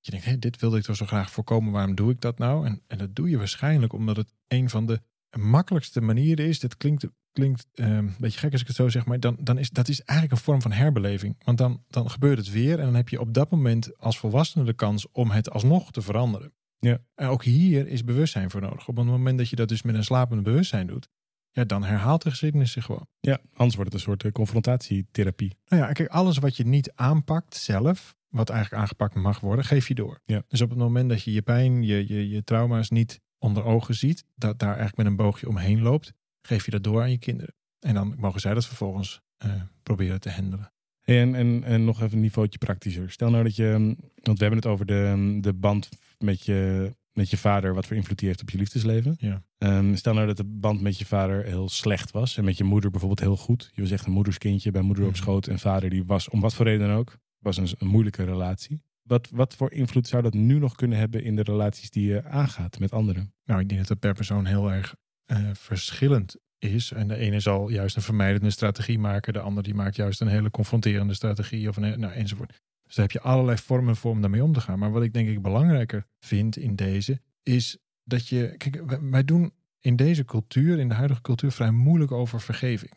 Je 0.00 0.10
denkt, 0.10 0.26
hé, 0.26 0.38
dit 0.38 0.60
wilde 0.60 0.76
ik 0.76 0.82
toch 0.82 0.96
zo 0.96 1.06
graag 1.06 1.30
voorkomen. 1.30 1.72
Waarom 1.72 1.94
doe 1.94 2.10
ik 2.10 2.20
dat 2.20 2.38
nou? 2.38 2.66
En, 2.66 2.82
en 2.86 2.98
dat 2.98 3.14
doe 3.16 3.28
je 3.30 3.38
waarschijnlijk 3.38 3.92
omdat 3.92 4.16
het 4.16 4.32
een 4.48 4.68
van 4.70 4.86
de 4.86 5.00
makkelijkste 5.38 6.00
manieren 6.00 6.46
is. 6.46 6.58
Dit 6.60 6.76
klinkt, 6.76 7.04
klinkt 7.32 7.66
eh, 7.74 7.86
een 7.88 8.14
beetje 8.18 8.38
gek 8.38 8.52
als 8.52 8.60
ik 8.60 8.66
het 8.66 8.76
zo 8.76 8.88
zeg, 8.88 9.06
maar 9.06 9.20
dan, 9.20 9.36
dan 9.40 9.58
is 9.58 9.70
dat 9.70 9.88
is 9.88 10.02
eigenlijk 10.02 10.38
een 10.38 10.44
vorm 10.44 10.62
van 10.62 10.72
herbeleving. 10.72 11.36
Want 11.44 11.58
dan, 11.58 11.84
dan 11.88 12.10
gebeurt 12.10 12.38
het 12.38 12.50
weer 12.50 12.78
en 12.78 12.84
dan 12.84 12.94
heb 12.94 13.08
je 13.08 13.20
op 13.20 13.34
dat 13.34 13.50
moment 13.50 13.98
als 13.98 14.18
volwassene 14.18 14.64
de 14.64 14.72
kans 14.72 15.06
om 15.12 15.30
het 15.30 15.50
alsnog 15.50 15.90
te 15.90 16.02
veranderen. 16.02 16.52
Ja. 16.78 16.98
En 17.14 17.28
ook 17.28 17.44
hier 17.44 17.86
is 17.86 18.04
bewustzijn 18.04 18.50
voor 18.50 18.60
nodig. 18.60 18.88
Op 18.88 18.96
het 18.96 19.06
moment 19.06 19.38
dat 19.38 19.48
je 19.48 19.56
dat 19.56 19.68
dus 19.68 19.82
met 19.82 19.94
een 19.94 20.04
slapende 20.04 20.42
bewustzijn 20.42 20.86
doet, 20.86 21.08
ja, 21.50 21.64
dan 21.64 21.84
herhaalt 21.84 22.22
de 22.22 22.30
geschiedenis 22.30 22.72
zich 22.72 22.84
gewoon. 22.84 23.06
Ja, 23.20 23.38
anders 23.52 23.76
wordt 23.76 23.92
het 23.92 24.00
een 24.00 24.06
soort 24.06 24.24
eh, 24.24 24.32
confrontatietherapie. 24.32 25.56
Nou 25.66 25.82
ja, 25.82 25.92
kijk, 25.92 26.08
alles 26.08 26.38
wat 26.38 26.56
je 26.56 26.66
niet 26.66 26.92
aanpakt 26.94 27.56
zelf, 27.56 28.16
wat 28.28 28.50
eigenlijk 28.50 28.82
aangepakt 28.82 29.14
mag 29.14 29.40
worden, 29.40 29.64
geef 29.64 29.88
je 29.88 29.94
door. 29.94 30.20
Ja. 30.24 30.42
Dus 30.48 30.60
op 30.60 30.70
het 30.70 30.78
moment 30.78 31.08
dat 31.08 31.22
je 31.22 31.32
je 31.32 31.42
pijn, 31.42 31.82
je, 31.82 32.08
je, 32.08 32.28
je 32.28 32.44
trauma's 32.44 32.90
niet 32.90 33.20
onder 33.38 33.64
ogen 33.64 33.94
ziet, 33.94 34.24
dat 34.34 34.58
daar 34.58 34.76
eigenlijk 34.76 34.96
met 34.96 35.06
een 35.06 35.16
boogje 35.16 35.48
omheen 35.48 35.82
loopt, 35.82 36.12
geef 36.48 36.64
je 36.64 36.70
dat 36.70 36.84
door 36.84 37.00
aan 37.02 37.10
je 37.10 37.18
kinderen. 37.18 37.54
En 37.78 37.94
dan 37.94 38.14
mogen 38.18 38.40
zij 38.40 38.54
dat 38.54 38.66
vervolgens 38.66 39.20
eh, 39.36 39.52
proberen 39.82 40.20
te 40.20 40.30
handelen. 40.30 40.72
En, 41.02 41.34
en, 41.34 41.64
en 41.64 41.84
nog 41.84 42.00
even 42.02 42.16
een 42.16 42.20
niveautje 42.20 42.58
praktischer. 42.58 43.10
Stel 43.10 43.30
nou 43.30 43.42
dat 43.44 43.56
je, 43.56 43.74
mm, 43.78 43.96
want 44.22 44.38
we 44.38 44.44
hebben 44.44 44.62
het 44.62 44.66
over 44.66 44.86
de, 44.86 45.12
mm, 45.16 45.40
de 45.40 45.52
band 45.52 45.88
met 46.18 46.44
je, 46.44 46.92
met 47.12 47.30
je 47.30 47.36
vader, 47.36 47.74
wat 47.74 47.86
voor 47.86 47.96
invloed 47.96 48.18
die 48.18 48.28
heeft 48.28 48.42
op 48.42 48.50
je 48.50 48.58
liefdesleven. 48.58 49.16
Ja. 49.18 49.42
Ehm, 49.58 49.94
stel 49.94 50.14
nou 50.14 50.26
dat 50.26 50.36
de 50.36 50.44
band 50.44 50.80
met 50.80 50.98
je 50.98 51.06
vader 51.06 51.44
heel 51.44 51.68
slecht 51.68 52.10
was 52.10 52.36
en 52.36 52.44
met 52.44 52.56
je 52.56 52.64
moeder 52.64 52.90
bijvoorbeeld 52.90 53.20
heel 53.20 53.36
goed. 53.36 53.70
Je 53.74 53.82
was 53.82 53.90
echt 53.90 54.06
een 54.06 54.12
moederskindje 54.12 54.70
bij 54.70 54.82
moeder 54.82 55.04
op 55.04 55.10
Mhm. 55.10 55.18
schoot 55.18 55.46
en 55.46 55.58
vader 55.58 55.90
die 55.90 56.04
was 56.04 56.28
om 56.28 56.40
wat 56.40 56.54
voor 56.54 56.66
reden 56.66 56.88
dan 56.88 56.96
ook, 56.96 57.18
was 57.38 57.56
een, 57.56 57.68
een 57.78 57.86
moeilijke 57.86 58.24
relatie. 58.24 58.82
Wat, 59.02 59.28
wat 59.30 59.54
voor 59.54 59.72
invloed 59.72 60.06
zou 60.08 60.22
dat 60.22 60.34
nu 60.34 60.58
nog 60.58 60.74
kunnen 60.74 60.98
hebben 60.98 61.22
in 61.24 61.36
de 61.36 61.42
relaties 61.42 61.90
die 61.90 62.06
je 62.08 62.24
aangaat 62.24 62.78
met 62.78 62.92
anderen? 62.92 63.32
Nou, 63.44 63.60
ik 63.60 63.68
denk 63.68 63.80
dat 63.80 63.88
dat 63.88 63.98
per 63.98 64.14
persoon 64.14 64.44
heel 64.44 64.70
erg 64.72 64.94
eh, 65.28 65.50
verschillend 65.52 66.36
is. 66.58 66.92
En 66.92 67.08
de 67.08 67.16
ene 67.16 67.40
zal 67.40 67.68
juist 67.68 67.96
een 67.96 68.02
vermijdende 68.02 68.50
strategie 68.50 68.98
maken. 68.98 69.32
De 69.32 69.40
ander 69.40 69.62
die 69.62 69.74
maakt 69.74 69.96
juist 69.96 70.20
een 70.20 70.28
hele 70.28 70.50
confronterende 70.50 71.14
strategie. 71.14 71.68
Of 71.68 71.76
een, 71.76 72.00
nou, 72.00 72.12
enzovoort. 72.12 72.48
Dus 72.84 72.94
daar 72.94 73.06
heb 73.06 73.22
je 73.22 73.28
allerlei 73.28 73.58
vormen 73.58 73.96
voor 73.96 74.10
om 74.10 74.20
daarmee 74.20 74.42
om 74.42 74.52
te 74.52 74.60
gaan. 74.60 74.78
Maar 74.78 74.90
wat 74.90 75.02
ik 75.02 75.12
denk 75.12 75.28
ik 75.28 75.42
belangrijker 75.42 76.06
vind 76.18 76.56
in 76.56 76.76
deze, 76.76 77.20
is 77.42 77.78
dat 78.04 78.28
je... 78.28 78.54
Kijk, 78.56 79.00
wij- 79.10 79.24
doen 79.24 79.52
in 79.80 79.96
deze 79.96 80.24
cultuur, 80.24 80.78
in 80.78 80.88
de 80.88 80.94
huidige 80.94 81.20
cultuur, 81.20 81.52
vrij 81.52 81.70
moeilijk 81.70 82.12
over 82.12 82.40
vergeving. 82.40 82.92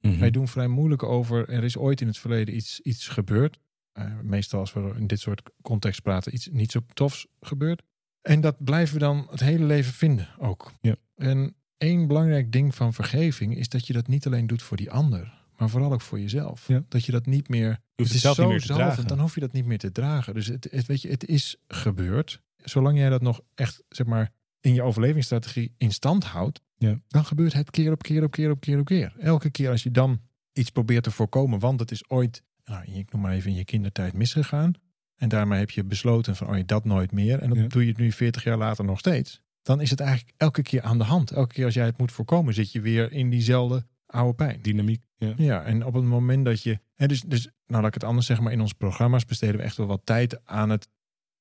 Mhm. 0.00 0.18
Wij 0.18 0.30
doen 0.30 0.48
vrij 0.48 0.68
moeilijk 0.68 1.02
over, 1.02 1.48
er 1.48 1.64
is 1.64 1.76
ooit 1.76 2.00
in 2.00 2.06
het 2.06 2.18
verleden 2.18 2.56
iets, 2.56 2.80
iets 2.80 3.08
gebeurd. 3.08 3.58
Eh, 3.92 4.20
meestal 4.22 4.60
als 4.60 4.72
we 4.72 4.92
in 4.96 5.06
dit 5.06 5.20
soort 5.20 5.42
context 5.62 6.02
praten, 6.02 6.34
iets 6.34 6.48
niet 6.48 6.70
zo 6.70 6.80
tofs 6.92 7.26
gebeurd. 7.40 7.82
En 8.22 8.40
dat 8.40 8.64
blijven 8.64 8.94
we 8.94 9.00
dan 9.00 9.26
het 9.30 9.40
hele 9.40 9.64
leven 9.64 9.92
vinden 9.92 10.28
ook. 10.38 10.72
Ja. 10.80 10.96
En 11.14 11.56
één 11.78 12.06
belangrijk 12.06 12.52
ding 12.52 12.74
van 12.74 12.92
vergeving 12.94 13.56
is 13.56 13.68
dat 13.68 13.86
je 13.86 13.92
dat 13.92 14.06
niet 14.08 14.26
alleen 14.26 14.46
doet 14.46 14.62
voor 14.62 14.76
die 14.76 14.90
ander, 14.90 15.32
maar 15.56 15.68
vooral 15.68 15.92
ook 15.92 16.00
voor 16.00 16.20
jezelf. 16.20 16.68
Ja. 16.68 16.82
Dat 16.88 17.04
je 17.04 17.12
dat 17.12 17.26
niet 17.26 17.48
meer. 17.48 17.68
het 17.70 17.80
het 18.06 18.10
is 18.14 18.20
zelf 18.20 18.34
zo 18.34 18.42
niet 18.42 18.50
meer 18.50 18.60
te 18.60 18.66
zalvend, 18.66 18.90
dragen. 18.92 19.08
dan 19.08 19.18
hoef 19.20 19.34
je 19.34 19.40
dat 19.40 19.52
niet 19.52 19.64
meer 19.66 19.78
te 19.78 19.92
dragen. 19.92 20.34
Dus 20.34 20.46
het, 20.46 20.68
het, 20.70 20.86
weet 20.86 21.02
je, 21.02 21.08
het 21.08 21.26
is 21.26 21.56
gebeurd. 21.68 22.40
Zolang 22.56 22.98
jij 22.98 23.08
dat 23.08 23.22
nog 23.22 23.40
echt, 23.54 23.82
zeg 23.88 24.06
maar, 24.06 24.32
in 24.60 24.74
je 24.74 24.82
overlevingsstrategie 24.82 25.74
in 25.76 25.90
stand 25.92 26.24
houdt, 26.24 26.60
Ja. 26.76 27.00
dan 27.08 27.24
gebeurt 27.24 27.52
het 27.52 27.70
keer 27.70 27.92
op 27.92 28.02
keer 28.02 28.22
op 28.24 28.30
keer 28.30 28.50
op 28.50 28.60
keer 28.60 28.78
op 28.78 28.84
keer. 28.86 29.14
Elke 29.18 29.50
keer 29.50 29.70
als 29.70 29.82
je 29.82 29.90
dan 29.90 30.20
iets 30.52 30.70
probeert 30.70 31.02
te 31.04 31.10
voorkomen, 31.10 31.58
want 31.58 31.80
het 31.80 31.90
is 31.90 32.08
ooit, 32.10 32.42
nou, 32.64 32.84
ik 32.92 33.12
noem 33.12 33.22
maar 33.22 33.32
even 33.32 33.50
in 33.50 33.56
je 33.56 33.64
kindertijd 33.64 34.12
misgegaan. 34.12 34.72
En 35.16 35.28
daarmee 35.28 35.58
heb 35.58 35.70
je 35.70 35.84
besloten 35.84 36.36
van, 36.36 36.48
oh 36.48 36.56
je 36.56 36.64
dat 36.64 36.84
nooit 36.84 37.12
meer. 37.12 37.38
En 37.38 37.48
dan 37.48 37.58
Ja. 37.58 37.66
doe 37.66 37.82
je 37.82 37.88
het 37.88 37.98
nu 37.98 38.12
40 38.12 38.44
jaar 38.44 38.56
later 38.56 38.84
nog 38.84 38.98
steeds. 38.98 39.40
Dan 39.68 39.80
is 39.80 39.90
het 39.90 40.00
eigenlijk 40.00 40.32
elke 40.36 40.62
keer 40.62 40.82
aan 40.82 40.98
de 40.98 41.04
hand. 41.04 41.30
Elke 41.30 41.54
keer 41.54 41.64
als 41.64 41.74
jij 41.74 41.84
het 41.84 41.98
moet 41.98 42.12
voorkomen, 42.12 42.54
zit 42.54 42.72
je 42.72 42.80
weer 42.80 43.12
in 43.12 43.30
diezelfde 43.30 43.86
oude 44.06 44.34
pijn. 44.34 44.58
Dynamiek. 44.62 45.02
Ja. 45.16 45.32
Ja, 45.36 45.62
en 45.62 45.84
op 45.84 45.94
het 45.94 46.04
moment 46.04 46.44
dat 46.44 46.62
je. 46.62 46.78
Hè, 46.94 47.06
dus, 47.06 47.20
dus, 47.20 47.42
nou 47.44 47.52
laat 47.82 47.86
ik 47.86 47.94
het 47.94 48.04
anders 48.04 48.26
zeggen, 48.26 48.44
maar 48.44 48.54
in 48.54 48.60
onze 48.60 48.74
programma's 48.74 49.24
besteden 49.24 49.56
we 49.56 49.62
echt 49.62 49.76
wel 49.76 49.86
wat 49.86 50.00
tijd 50.04 50.46
aan 50.46 50.70
het. 50.70 50.88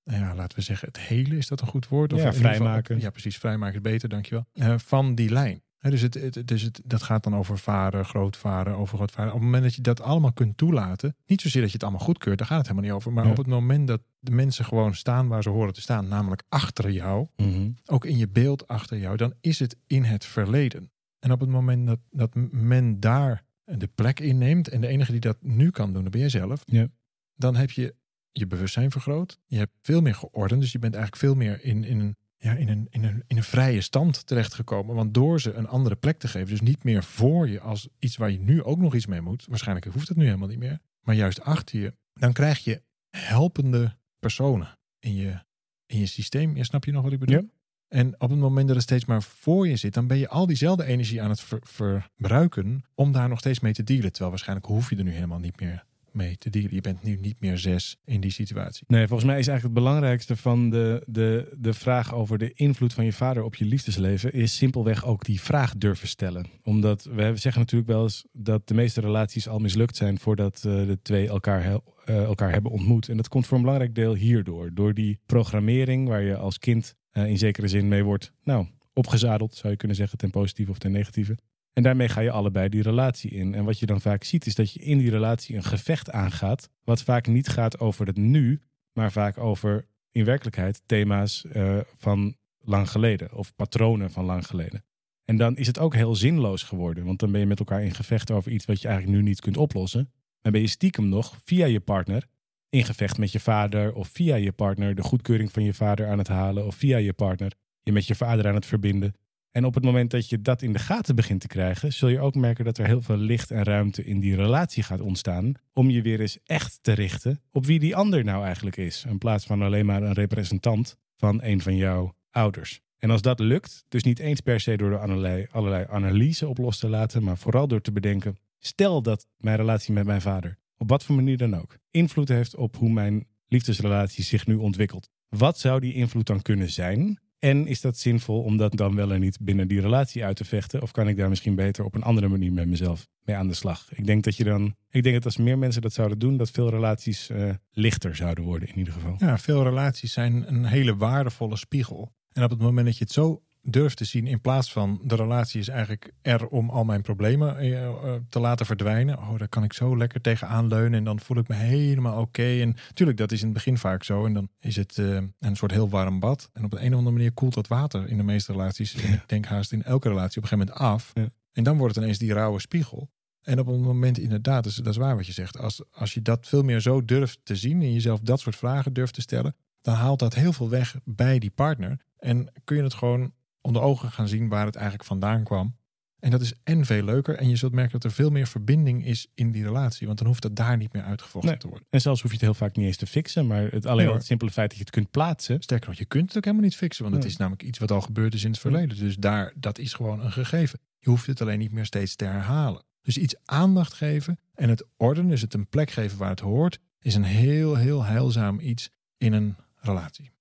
nou 0.03 0.19
Ja, 0.19 0.35
laten 0.35 0.57
we 0.57 0.63
zeggen, 0.63 0.87
het 0.87 0.99
hele, 0.99 1.37
is 1.37 1.47
dat 1.47 1.61
een 1.61 1.67
goed 1.67 1.87
woord? 1.87 2.11
Ja, 2.11 2.17
ieder 2.17 2.33
geval- 2.33 2.49
vrijmaken. 2.51 2.99
ja, 2.99 3.09
precies, 3.09 3.37
vrijmaken 3.37 3.75
is 3.75 3.81
beter, 3.81 4.09
dankjewel. 4.09 4.45
Eh 4.53 4.73
van 4.77 5.15
die 5.15 5.29
lijn. 5.29 5.61
Dus 5.89 6.01
het, 6.01 6.13
het, 6.13 6.47
dus 6.47 6.61
het, 6.61 6.81
dat 6.85 7.03
gaat 7.03 7.23
dan 7.23 7.35
over 7.35 7.57
vader, 7.57 8.05
grootvader, 8.05 8.73
overgrootvader. 8.75 9.27
Op 9.31 9.37
het 9.37 9.43
moment 9.45 9.63
dat 9.63 9.75
je 9.75 9.81
dat 9.81 10.01
allemaal 10.01 10.33
kunt 10.33 10.57
toelaten, 10.57 11.15
niet 11.25 11.41
zozeer 11.41 11.61
dat 11.61 11.69
je 11.69 11.75
het 11.77 11.83
allemaal 11.87 12.05
goedkeurt, 12.05 12.37
daar 12.37 12.47
gaat 12.47 12.57
het 12.57 12.67
helemaal 12.67 12.89
niet 12.89 12.97
over. 12.99 13.13
Maar 13.13 13.23
Ja. 13.25 13.31
op 13.31 13.37
het 13.37 13.47
moment 13.47 13.87
dat 13.87 14.01
de 14.19 14.31
mensen 14.31 14.65
gewoon 14.65 14.95
staan 14.95 15.27
waar 15.27 15.43
ze 15.43 15.49
horen 15.49 15.73
te 15.73 15.81
staan, 15.81 16.07
namelijk 16.07 16.43
achter 16.49 16.91
jou, 16.91 17.27
Mhm. 17.35 17.69
ook 17.85 18.05
in 18.05 18.17
je 18.17 18.27
beeld 18.29 18.67
achter 18.67 18.97
jou, 18.97 19.17
dan 19.17 19.33
is 19.41 19.59
het 19.59 19.77
in 19.87 20.03
het 20.03 20.25
verleden. 20.25 20.91
En 21.19 21.31
op 21.31 21.39
het 21.39 21.49
moment 21.49 21.87
dat, 21.87 21.99
dat 22.09 22.35
men 22.51 22.99
daar 22.99 23.43
de 23.65 23.87
plek 23.87 24.19
inneemt, 24.19 24.67
en 24.67 24.81
de 24.81 24.87
enige 24.87 25.11
die 25.11 25.19
dat 25.21 25.37
nu 25.41 25.69
kan 25.69 25.93
doen, 25.93 26.01
dat 26.03 26.11
ben 26.11 26.19
jij 26.21 26.29
zelf, 26.29 26.63
Ja. 26.65 26.87
dan 27.35 27.55
heb 27.55 27.71
je 27.71 27.95
je 28.31 28.47
bewustzijn 28.47 28.91
vergroot. 28.91 29.39
Je 29.45 29.57
hebt 29.57 29.71
veel 29.81 30.01
meer 30.01 30.15
geordend, 30.15 30.61
dus 30.61 30.71
je 30.71 30.79
bent 30.79 30.93
eigenlijk 30.93 31.23
veel 31.23 31.35
meer 31.35 31.63
in, 31.63 31.83
in, 31.83 31.99
een, 31.99 32.15
ja, 32.37 32.53
in, 32.53 32.69
een, 32.69 32.87
in, 32.89 33.03
een, 33.03 33.23
in 33.27 33.37
een 33.37 33.43
vrije 33.43 33.81
stand 33.81 34.25
terechtgekomen. 34.27 34.95
Want 34.95 35.13
door 35.13 35.41
ze 35.41 35.53
een 35.53 35.67
andere 35.67 35.95
plek 35.95 36.19
te 36.19 36.27
geven, 36.27 36.49
dus 36.49 36.61
niet 36.61 36.83
meer 36.83 37.03
voor 37.03 37.49
je 37.49 37.59
als 37.59 37.89
iets 37.99 38.17
waar 38.17 38.31
je 38.31 38.39
nu 38.39 38.63
ook 38.63 38.77
nog 38.77 38.95
iets 38.95 39.05
mee 39.05 39.21
moet, 39.21 39.45
waarschijnlijk 39.49 39.87
hoeft 39.93 40.07
het 40.07 40.17
nu 40.17 40.25
helemaal 40.25 40.47
niet 40.47 40.59
meer, 40.59 40.79
maar 41.01 41.15
juist 41.15 41.41
achter 41.41 41.79
je, 41.79 41.93
dan 42.13 42.33
krijg 42.33 42.63
je 42.63 42.81
helpende 43.09 43.97
personen 44.19 44.77
in 44.99 45.15
je, 45.15 45.43
in 45.85 45.99
je 45.99 46.05
systeem. 46.05 46.55
Ja, 46.55 46.63
snap 46.63 46.85
je 46.85 46.91
nog 46.91 47.03
wat 47.03 47.11
ik 47.11 47.19
bedoel? 47.19 47.41
Ja. 47.41 47.55
En 47.87 48.21
op 48.21 48.29
het 48.29 48.39
moment 48.39 48.67
dat 48.67 48.75
het 48.75 48.85
steeds 48.85 49.05
maar 49.05 49.23
voor 49.23 49.67
je 49.67 49.75
zit, 49.75 49.93
dan 49.93 50.07
ben 50.07 50.17
je 50.17 50.29
al 50.29 50.45
diezelfde 50.45 50.85
energie 50.85 51.21
aan 51.21 51.29
het 51.29 51.41
ver- 51.41 51.61
verbruiken 51.63 52.85
om 52.95 53.11
daar 53.11 53.29
nog 53.29 53.39
steeds 53.39 53.59
mee 53.59 53.73
te 53.73 53.83
dealen. 53.83 54.09
Terwijl 54.09 54.29
waarschijnlijk 54.29 54.67
hoef 54.67 54.89
je 54.89 54.95
er 54.95 55.03
nu 55.03 55.11
helemaal 55.11 55.39
niet 55.39 55.59
meer 55.59 55.85
mee. 56.17 56.37
Je 56.69 56.81
bent 56.81 57.03
nu 57.03 57.17
niet 57.21 57.39
meer 57.39 57.57
zes 57.57 57.97
in 58.05 58.21
die 58.21 58.31
situatie. 58.31 58.83
Nee, 58.87 59.07
volgens 59.07 59.29
mij 59.29 59.39
is 59.39 59.47
eigenlijk 59.47 59.77
het 59.77 59.85
belangrijkste 59.85 60.35
van 60.35 60.69
de, 60.69 61.03
de, 61.05 61.55
de 61.59 61.73
vraag 61.73 62.13
over 62.13 62.37
de 62.37 62.51
invloed 62.53 62.93
van 62.93 63.05
je 63.05 63.13
vader 63.13 63.43
op 63.43 63.55
je 63.55 63.65
liefdesleven, 63.65 64.33
is 64.33 64.55
simpelweg 64.55 65.05
ook 65.05 65.25
die 65.25 65.41
vraag 65.41 65.77
durven 65.77 66.07
stellen. 66.07 66.45
Omdat 66.63 67.03
we 67.03 67.31
zeggen 67.35 67.61
natuurlijk 67.61 67.91
wel 67.91 68.03
eens 68.03 68.25
dat 68.31 68.67
de 68.67 68.73
meeste 68.73 69.01
relaties 69.01 69.47
al 69.47 69.59
mislukt 69.59 69.95
zijn 69.95 70.19
voordat 70.19 70.55
eh, 70.55 70.61
de 70.61 70.99
twee 71.01 71.27
elkaar, 71.27 71.79
eh, 72.05 72.23
elkaar 72.23 72.51
hebben 72.51 72.71
ontmoet. 72.71 73.09
En 73.09 73.17
dat 73.17 73.27
komt 73.27 73.47
voor 73.47 73.57
een 73.57 73.63
belangrijk 73.63 73.95
deel 73.95 74.13
hierdoor. 74.13 74.73
Door 74.73 74.93
die 74.93 75.19
programmering 75.25 76.07
waar 76.07 76.21
je 76.21 76.37
als 76.37 76.59
kind 76.59 76.95
eh, 77.11 77.25
in 77.25 77.37
zekere 77.37 77.67
zin 77.67 77.87
mee 77.87 78.03
wordt, 78.03 78.31
nou, 78.43 78.67
opgezadeld 78.93 79.55
zou 79.55 79.71
je 79.71 79.77
kunnen 79.77 79.97
zeggen, 79.97 80.17
ten 80.17 80.29
positieve 80.29 80.71
of 80.71 80.77
ten 80.77 80.91
negatieve. 80.91 81.37
En 81.77 81.83
daarmee 81.83 82.09
ga 82.09 82.21
je 82.21 82.31
allebei 82.31 82.69
die 82.69 82.81
relatie 82.81 83.31
in. 83.31 83.53
En 83.53 83.63
wat 83.63 83.79
je 83.79 83.85
dan 83.85 84.01
vaak 84.01 84.23
ziet, 84.23 84.45
is 84.45 84.55
dat 84.55 84.71
je 84.71 84.79
in 84.79 84.97
die 84.97 85.09
relatie 85.09 85.55
een 85.55 85.63
gevecht 85.63 86.11
aangaat. 86.11 86.69
Wat 86.83 87.03
vaak 87.03 87.27
niet 87.27 87.47
gaat 87.47 87.79
over 87.79 88.07
het 88.07 88.17
nu, 88.17 88.61
maar 88.93 89.11
vaak 89.11 89.37
over 89.37 89.87
in 90.11 90.25
werkelijkheid 90.25 90.81
thema's 90.85 91.45
eh, 91.45 91.79
van 91.97 92.35
lang 92.59 92.89
geleden. 92.89 93.33
Of 93.33 93.55
patronen 93.55 94.11
van 94.11 94.25
lang 94.25 94.47
geleden. 94.47 94.83
En 95.25 95.37
dan 95.37 95.57
is 95.57 95.67
het 95.67 95.79
ook 95.79 95.93
heel 95.93 96.15
zinloos 96.15 96.63
geworden. 96.63 97.05
Want 97.05 97.19
dan 97.19 97.31
ben 97.31 97.39
je 97.39 97.45
met 97.45 97.59
elkaar 97.59 97.83
in 97.83 97.95
gevecht 97.95 98.31
over 98.31 98.51
iets 98.51 98.65
wat 98.65 98.81
je 98.81 98.87
eigenlijk 98.87 99.17
nu 99.17 99.23
niet 99.23 99.41
kunt 99.41 99.57
oplossen. 99.57 100.11
Maar 100.41 100.51
ben 100.51 100.61
je 100.61 100.67
stiekem 100.67 101.09
nog 101.09 101.39
via 101.43 101.65
je 101.65 101.79
partner 101.79 102.27
in 102.69 102.83
gevecht 102.83 103.17
met 103.17 103.31
je 103.31 103.39
vader. 103.39 103.93
Of 103.93 104.07
via 104.07 104.35
je 104.35 104.51
partner 104.51 104.95
de 104.95 105.03
goedkeuring 105.03 105.51
van 105.51 105.63
je 105.63 105.73
vader 105.73 106.07
aan 106.07 106.17
het 106.17 106.27
halen. 106.27 106.65
Of 106.65 106.75
via 106.75 106.97
je 106.97 107.13
partner 107.13 107.51
je 107.83 107.91
met 107.91 108.07
je 108.07 108.15
vader 108.15 108.47
aan 108.47 108.55
het 108.55 108.65
verbinden. 108.65 109.15
En 109.57 109.65
op 109.65 109.73
het 109.73 109.83
moment 109.83 110.11
dat 110.11 110.29
je 110.29 110.41
dat 110.41 110.61
in 110.61 110.73
de 110.73 110.79
gaten 110.79 111.15
begint 111.15 111.41
te 111.41 111.47
krijgen, 111.47 111.93
zul 111.93 112.09
je 112.09 112.19
ook 112.19 112.35
merken 112.35 112.65
dat 112.65 112.77
er 112.77 112.85
heel 112.85 113.01
veel 113.01 113.17
licht 113.17 113.51
en 113.51 113.63
ruimte 113.63 114.03
in 114.03 114.19
die 114.19 114.35
relatie 114.35 114.83
gaat 114.83 115.01
ontstaan. 115.01 115.53
Om 115.73 115.89
je 115.89 116.01
weer 116.01 116.19
eens 116.19 116.39
echt 116.45 116.79
te 116.81 116.91
richten 116.91 117.41
op 117.51 117.65
wie 117.65 117.79
die 117.79 117.95
ander 117.95 118.23
nou 118.23 118.45
eigenlijk 118.45 118.77
is. 118.77 119.05
In 119.07 119.17
plaats 119.17 119.45
van 119.45 119.61
alleen 119.61 119.85
maar 119.85 120.03
een 120.03 120.13
representant 120.13 120.97
van 121.15 121.43
een 121.43 121.61
van 121.61 121.75
jouw 121.75 122.15
ouders. 122.31 122.81
En 122.97 123.09
als 123.09 123.21
dat 123.21 123.39
lukt, 123.39 123.85
dus 123.87 124.03
niet 124.03 124.19
eens 124.19 124.41
per 124.41 124.59
se 124.59 124.77
door 124.77 124.89
de 124.89 124.97
allerlei, 124.97 125.47
allerlei 125.51 125.85
analyse 125.89 126.47
op 126.47 126.57
los 126.57 126.79
te 126.79 126.89
laten, 126.89 127.23
maar 127.23 127.37
vooral 127.37 127.67
door 127.67 127.81
te 127.81 127.91
bedenken: 127.91 128.37
stel 128.59 129.01
dat 129.01 129.27
mijn 129.37 129.57
relatie 129.57 129.93
met 129.93 130.05
mijn 130.05 130.21
vader 130.21 130.57
op 130.77 130.89
wat 130.89 131.03
voor 131.03 131.15
manier 131.15 131.37
dan 131.37 131.55
ook, 131.55 131.77
invloed 131.91 132.29
heeft 132.29 132.55
op 132.55 132.75
hoe 132.75 132.91
mijn 132.91 133.27
liefdesrelatie 133.47 134.23
zich 134.23 134.47
nu 134.47 134.55
ontwikkelt. 134.55 135.09
Wat 135.29 135.59
zou 135.59 135.79
die 135.79 135.93
invloed 135.93 136.27
dan 136.27 136.41
kunnen 136.41 136.69
zijn? 136.69 137.19
En 137.39 137.67
is 137.67 137.81
dat 137.81 137.97
zinvol 137.97 138.41
om 138.41 138.57
dat 138.57 138.75
dan 138.75 138.95
wel 138.95 139.13
en 139.13 139.19
niet 139.19 139.37
binnen 139.41 139.67
die 139.67 139.81
relatie 139.81 140.23
uit 140.23 140.35
te 140.35 140.45
vechten? 140.45 140.81
Of 140.81 140.91
kan 140.91 141.07
ik 141.07 141.17
daar 141.17 141.29
misschien 141.29 141.55
beter 141.55 141.85
op 141.85 141.95
een 141.95 142.03
andere 142.03 142.27
manier 142.27 142.53
met 142.53 142.67
mezelf 142.67 143.07
mee 143.21 143.35
aan 143.35 143.47
de 143.47 143.53
slag? 143.53 143.87
Ik 143.95 144.05
denk 144.05 144.23
dat 144.23 144.35
je 144.35 144.43
dan. 144.43 144.75
Ik 144.89 145.03
denk 145.03 145.15
dat 145.15 145.25
als 145.25 145.37
meer 145.37 145.57
mensen 145.57 145.81
dat 145.81 145.93
zouden 145.93 146.19
doen, 146.19 146.37
dat 146.37 146.51
veel 146.51 146.69
relaties 146.69 147.29
uh, 147.29 147.49
lichter 147.71 148.15
zouden 148.15 148.43
worden 148.43 148.69
in 148.69 148.77
ieder 148.77 148.93
geval. 148.93 149.15
Ja, 149.17 149.37
veel 149.37 149.63
relaties 149.63 150.13
zijn 150.13 150.47
een 150.47 150.65
hele 150.65 150.95
waardevolle 150.95 151.55
spiegel. 151.55 152.15
En 152.31 152.43
op 152.43 152.49
het 152.49 152.59
moment 152.59 152.85
dat 152.85 152.97
je 152.97 153.03
het 153.03 153.13
zo 153.13 153.41
durf 153.69 153.93
te 153.93 154.05
zien 154.05 154.27
in 154.27 154.41
plaats 154.41 154.71
van 154.71 154.99
de 155.03 155.15
relatie 155.15 155.59
is 155.59 155.67
eigenlijk 155.67 156.13
er 156.21 156.47
om 156.47 156.69
al 156.69 156.83
mijn 156.83 157.01
problemen 157.01 157.57
eh, 157.57 157.85
eh, 157.85 157.93
te 158.29 158.39
laten 158.39 158.65
verdwijnen. 158.65 159.17
Oh, 159.17 159.37
daar 159.37 159.47
kan 159.47 159.63
ik 159.63 159.73
zo 159.73 159.97
lekker 159.97 160.21
tegenaan 160.21 160.67
leunen 160.67 160.99
en 160.99 161.03
dan 161.03 161.19
voel 161.19 161.37
ik 161.37 161.47
me 161.47 161.55
helemaal 161.55 162.21
oké. 162.21 162.59
En 162.61 162.75
natuurlijk, 162.87 163.17
dat 163.17 163.31
is 163.31 163.39
in 163.39 163.45
het 163.45 163.53
begin 163.53 163.77
vaak 163.77 164.03
zo. 164.03 164.25
En 164.25 164.33
dan 164.33 164.49
is 164.59 164.75
het 164.75 164.97
uh, 164.97 165.19
een 165.39 165.55
soort 165.55 165.71
heel 165.71 165.89
warm 165.89 166.19
bad. 166.19 166.49
En 166.53 166.63
op 166.63 166.73
een, 166.73 166.85
een 166.85 166.91
of 166.91 166.97
andere 166.97 167.15
manier 167.15 167.31
koelt 167.31 167.53
dat 167.53 167.67
water 167.67 168.07
in 168.07 168.17
de 168.17 168.23
meeste 168.23 168.51
relaties. 168.51 168.95
En 168.95 169.13
ik 169.13 169.23
denk 169.25 169.45
haast 169.45 169.71
in 169.71 169.83
elke 169.83 170.07
relatie 170.07 170.37
op 170.37 170.43
een 170.43 170.49
gegeven 170.49 170.73
moment 170.75 170.93
af. 170.93 171.11
Ja. 171.13 171.29
En 171.53 171.63
dan 171.63 171.77
wordt 171.77 171.95
het 171.95 172.03
ineens 172.03 172.19
die 172.19 172.33
rauwe 172.33 172.59
spiegel. 172.59 173.09
En 173.41 173.59
op 173.59 173.67
een 173.67 173.81
moment 173.81 174.17
inderdaad, 174.17 174.63
dat 174.63 174.71
is, 174.71 174.77
dat 174.77 174.93
is 174.93 174.97
waar 174.97 175.15
wat 175.15 175.25
je 175.25 175.33
zegt. 175.33 175.57
Als, 175.57 175.83
als 175.91 176.13
je 176.13 176.21
dat 176.21 176.47
veel 176.47 176.63
meer 176.63 176.79
zo 176.79 177.05
durft 177.05 177.39
te 177.43 177.55
zien 177.55 177.81
en 177.81 177.93
jezelf 177.93 178.19
dat 178.19 178.39
soort 178.39 178.55
vragen 178.55 178.93
durft 178.93 179.13
te 179.13 179.21
stellen, 179.21 179.55
dan 179.81 179.95
haalt 179.95 180.19
dat 180.19 180.33
heel 180.33 180.53
veel 180.53 180.69
weg 180.69 180.95
bij 181.03 181.39
die 181.39 181.49
partner. 181.49 181.99
En 182.17 182.51
kun 182.63 182.75
je 182.75 182.83
het 182.83 182.93
gewoon 182.93 183.31
onder 183.67 183.81
ogen 183.81 184.11
gaan 184.11 184.27
zien 184.27 184.47
waar 184.47 184.65
het 184.65 184.75
eigenlijk 184.75 185.05
vandaan 185.05 185.43
kwam. 185.43 185.75
En 186.19 186.31
dat 186.31 186.41
is 186.41 186.53
en 186.63 186.85
veel 186.85 187.03
leuker. 187.03 187.35
En 187.35 187.49
je 187.49 187.55
zult 187.55 187.71
merken 187.71 187.91
dat 187.91 188.03
er 188.03 188.11
veel 188.11 188.29
meer 188.29 188.47
verbinding 188.47 189.05
is 189.05 189.27
in 189.33 189.51
die 189.51 189.63
relatie. 189.63 190.07
Want 190.07 190.19
dan 190.19 190.27
hoeft 190.27 190.41
dat 190.41 190.55
daar 190.55 190.77
niet 190.77 190.93
meer 190.93 191.03
uitgevochten 191.03 191.59
te 191.59 191.67
worden. 191.67 191.87
En 191.89 192.01
zelfs 192.01 192.21
hoef 192.21 192.31
je 192.31 192.37
het 192.37 192.45
heel 192.45 192.53
vaak 192.53 192.75
niet 192.75 192.85
eens 192.85 192.97
te 192.97 193.07
fixen. 193.07 193.47
Maar 193.47 193.63
het, 193.63 193.85
alleen 193.85 194.07
al 194.07 194.13
het 194.13 194.25
simpele 194.25 194.51
feit 194.51 194.69
dat 194.69 194.77
je 194.77 194.83
het 194.83 194.93
kunt 194.93 195.11
plaatsen. 195.11 195.61
Sterker 195.61 195.89
nog, 195.89 195.97
je 195.97 196.05
kunt 196.05 196.27
het 196.27 196.37
ook 196.37 196.43
helemaal 196.43 196.65
niet 196.65 196.75
fixen. 196.75 197.03
Want 197.03 197.15
het 197.15 197.25
is 197.25 197.37
namelijk 197.37 197.63
iets 197.63 197.79
wat 197.79 197.91
al 197.91 198.01
gebeurd 198.01 198.33
is 198.33 198.43
in 198.43 198.51
het 198.51 198.59
verleden. 198.59 198.97
Dus 198.97 199.15
daar, 199.15 199.53
dat 199.55 199.77
is 199.77 199.93
gewoon 199.93 200.19
een 200.19 200.31
gegeven. 200.31 200.79
Je 200.99 201.09
hoeft 201.09 201.27
het 201.27 201.41
alleen 201.41 201.59
niet 201.59 201.71
meer 201.71 201.85
steeds 201.85 202.15
te 202.15 202.25
herhalen. 202.25 202.83
Dus 203.01 203.17
iets 203.17 203.35
aandacht 203.45 203.93
geven 203.93 204.39
en 204.53 204.69
het 204.69 204.85
ordenen, 204.97 205.29
dus 205.29 205.41
het 205.41 205.53
een 205.53 205.67
plek 205.67 205.91
geven 205.91 206.17
waar 206.17 206.29
het 206.29 206.39
hoort, 206.39 206.79
is 207.01 207.15
een 207.15 207.23
heel, 207.23 207.75
heel 207.75 208.03
heilzaam 208.03 208.59
iets 208.59 208.89
in 209.17 209.33
een 209.33 209.55
relatie. 209.75 210.31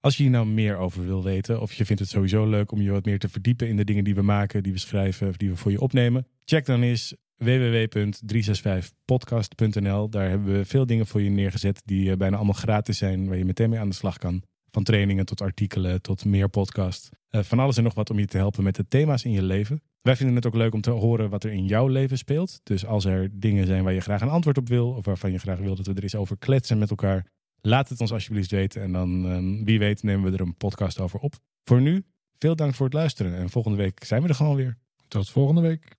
Als 0.00 0.16
je 0.16 0.22
hier 0.22 0.32
nou 0.32 0.46
meer 0.46 0.76
over 0.76 1.04
wil 1.04 1.24
weten, 1.24 1.60
of 1.60 1.72
je 1.72 1.84
vindt 1.84 2.02
het 2.02 2.10
sowieso 2.10 2.46
leuk 2.46 2.72
om 2.72 2.80
je 2.80 2.90
wat 2.90 3.04
meer 3.04 3.18
te 3.18 3.28
verdiepen 3.28 3.68
in 3.68 3.76
de 3.76 3.84
dingen 3.84 4.04
die 4.04 4.14
we 4.14 4.22
maken, 4.22 4.62
die 4.62 4.72
we 4.72 4.78
schrijven, 4.78 5.28
of 5.28 5.36
die 5.36 5.50
we 5.50 5.56
voor 5.56 5.70
je 5.70 5.80
opnemen, 5.80 6.26
check 6.44 6.66
dan 6.66 6.82
eens 6.82 7.14
www.365podcast.nl. 7.36 10.10
Daar 10.10 10.28
hebben 10.28 10.52
we 10.52 10.64
veel 10.64 10.86
dingen 10.86 11.06
voor 11.06 11.22
je 11.22 11.30
neergezet 11.30 11.82
die 11.84 12.10
eh, 12.10 12.16
bijna 12.16 12.36
allemaal 12.36 12.54
gratis 12.54 12.98
zijn, 12.98 13.28
waar 13.28 13.36
je 13.36 13.44
meteen 13.44 13.70
mee 13.70 13.78
aan 13.78 13.88
de 13.88 13.94
slag 13.94 14.18
kan. 14.18 14.42
Van 14.70 14.82
trainingen 14.82 15.26
tot 15.26 15.40
artikelen 15.40 16.02
tot 16.02 16.24
meer 16.24 16.48
podcast. 16.48 17.08
Uh, 17.30 17.42
van 17.42 17.58
alles 17.58 17.76
en 17.76 17.82
nog 17.82 17.94
wat 17.94 18.10
om 18.10 18.18
je 18.18 18.26
te 18.26 18.36
helpen 18.36 18.64
met 18.64 18.74
de 18.74 18.88
thema's 18.88 19.24
in 19.24 19.30
je 19.30 19.42
leven. 19.42 19.82
Wij 20.02 20.16
vinden 20.16 20.36
het 20.36 20.46
ook 20.46 20.54
leuk 20.54 20.74
om 20.74 20.80
te 20.80 20.90
horen 20.90 21.30
wat 21.30 21.44
er 21.44 21.52
in 21.52 21.66
jouw 21.66 21.86
leven 21.86 22.18
speelt. 22.18 22.60
Dus 22.62 22.86
als 22.86 23.04
er 23.04 23.28
dingen 23.32 23.66
zijn 23.66 23.84
waar 23.84 23.92
je 23.92 24.00
graag 24.00 24.20
een 24.20 24.28
antwoord 24.28 24.58
op 24.58 24.68
wil, 24.68 24.90
of 24.90 25.04
waarvan 25.04 25.32
je 25.32 25.38
graag 25.38 25.58
wil 25.58 25.74
dat 25.74 25.86
we 25.86 25.94
er 25.94 26.02
eens 26.02 26.14
over 26.14 26.38
kletsen 26.38 26.78
met 26.78 26.90
elkaar, 26.90 27.26
Laat 27.60 27.88
het 27.88 28.00
ons 28.00 28.12
alsjeblieft 28.12 28.50
weten 28.50 28.82
en 28.82 28.92
dan 28.92 29.24
um, 29.24 29.64
wie 29.64 29.78
weet 29.78 30.02
nemen 30.02 30.30
we 30.30 30.36
er 30.36 30.44
een 30.44 30.56
podcast 30.56 31.00
over 31.00 31.20
op. 31.20 31.34
Voor 31.64 31.80
nu, 31.80 32.04
veel 32.38 32.56
dank 32.56 32.74
voor 32.74 32.86
het 32.86 32.94
luisteren 32.94 33.34
en 33.34 33.50
volgende 33.50 33.76
week 33.76 34.04
zijn 34.04 34.22
we 34.22 34.28
er 34.28 34.34
gewoon 34.34 34.56
weer. 34.56 34.78
Tot 35.08 35.30
volgende 35.30 35.60
week. 35.60 35.97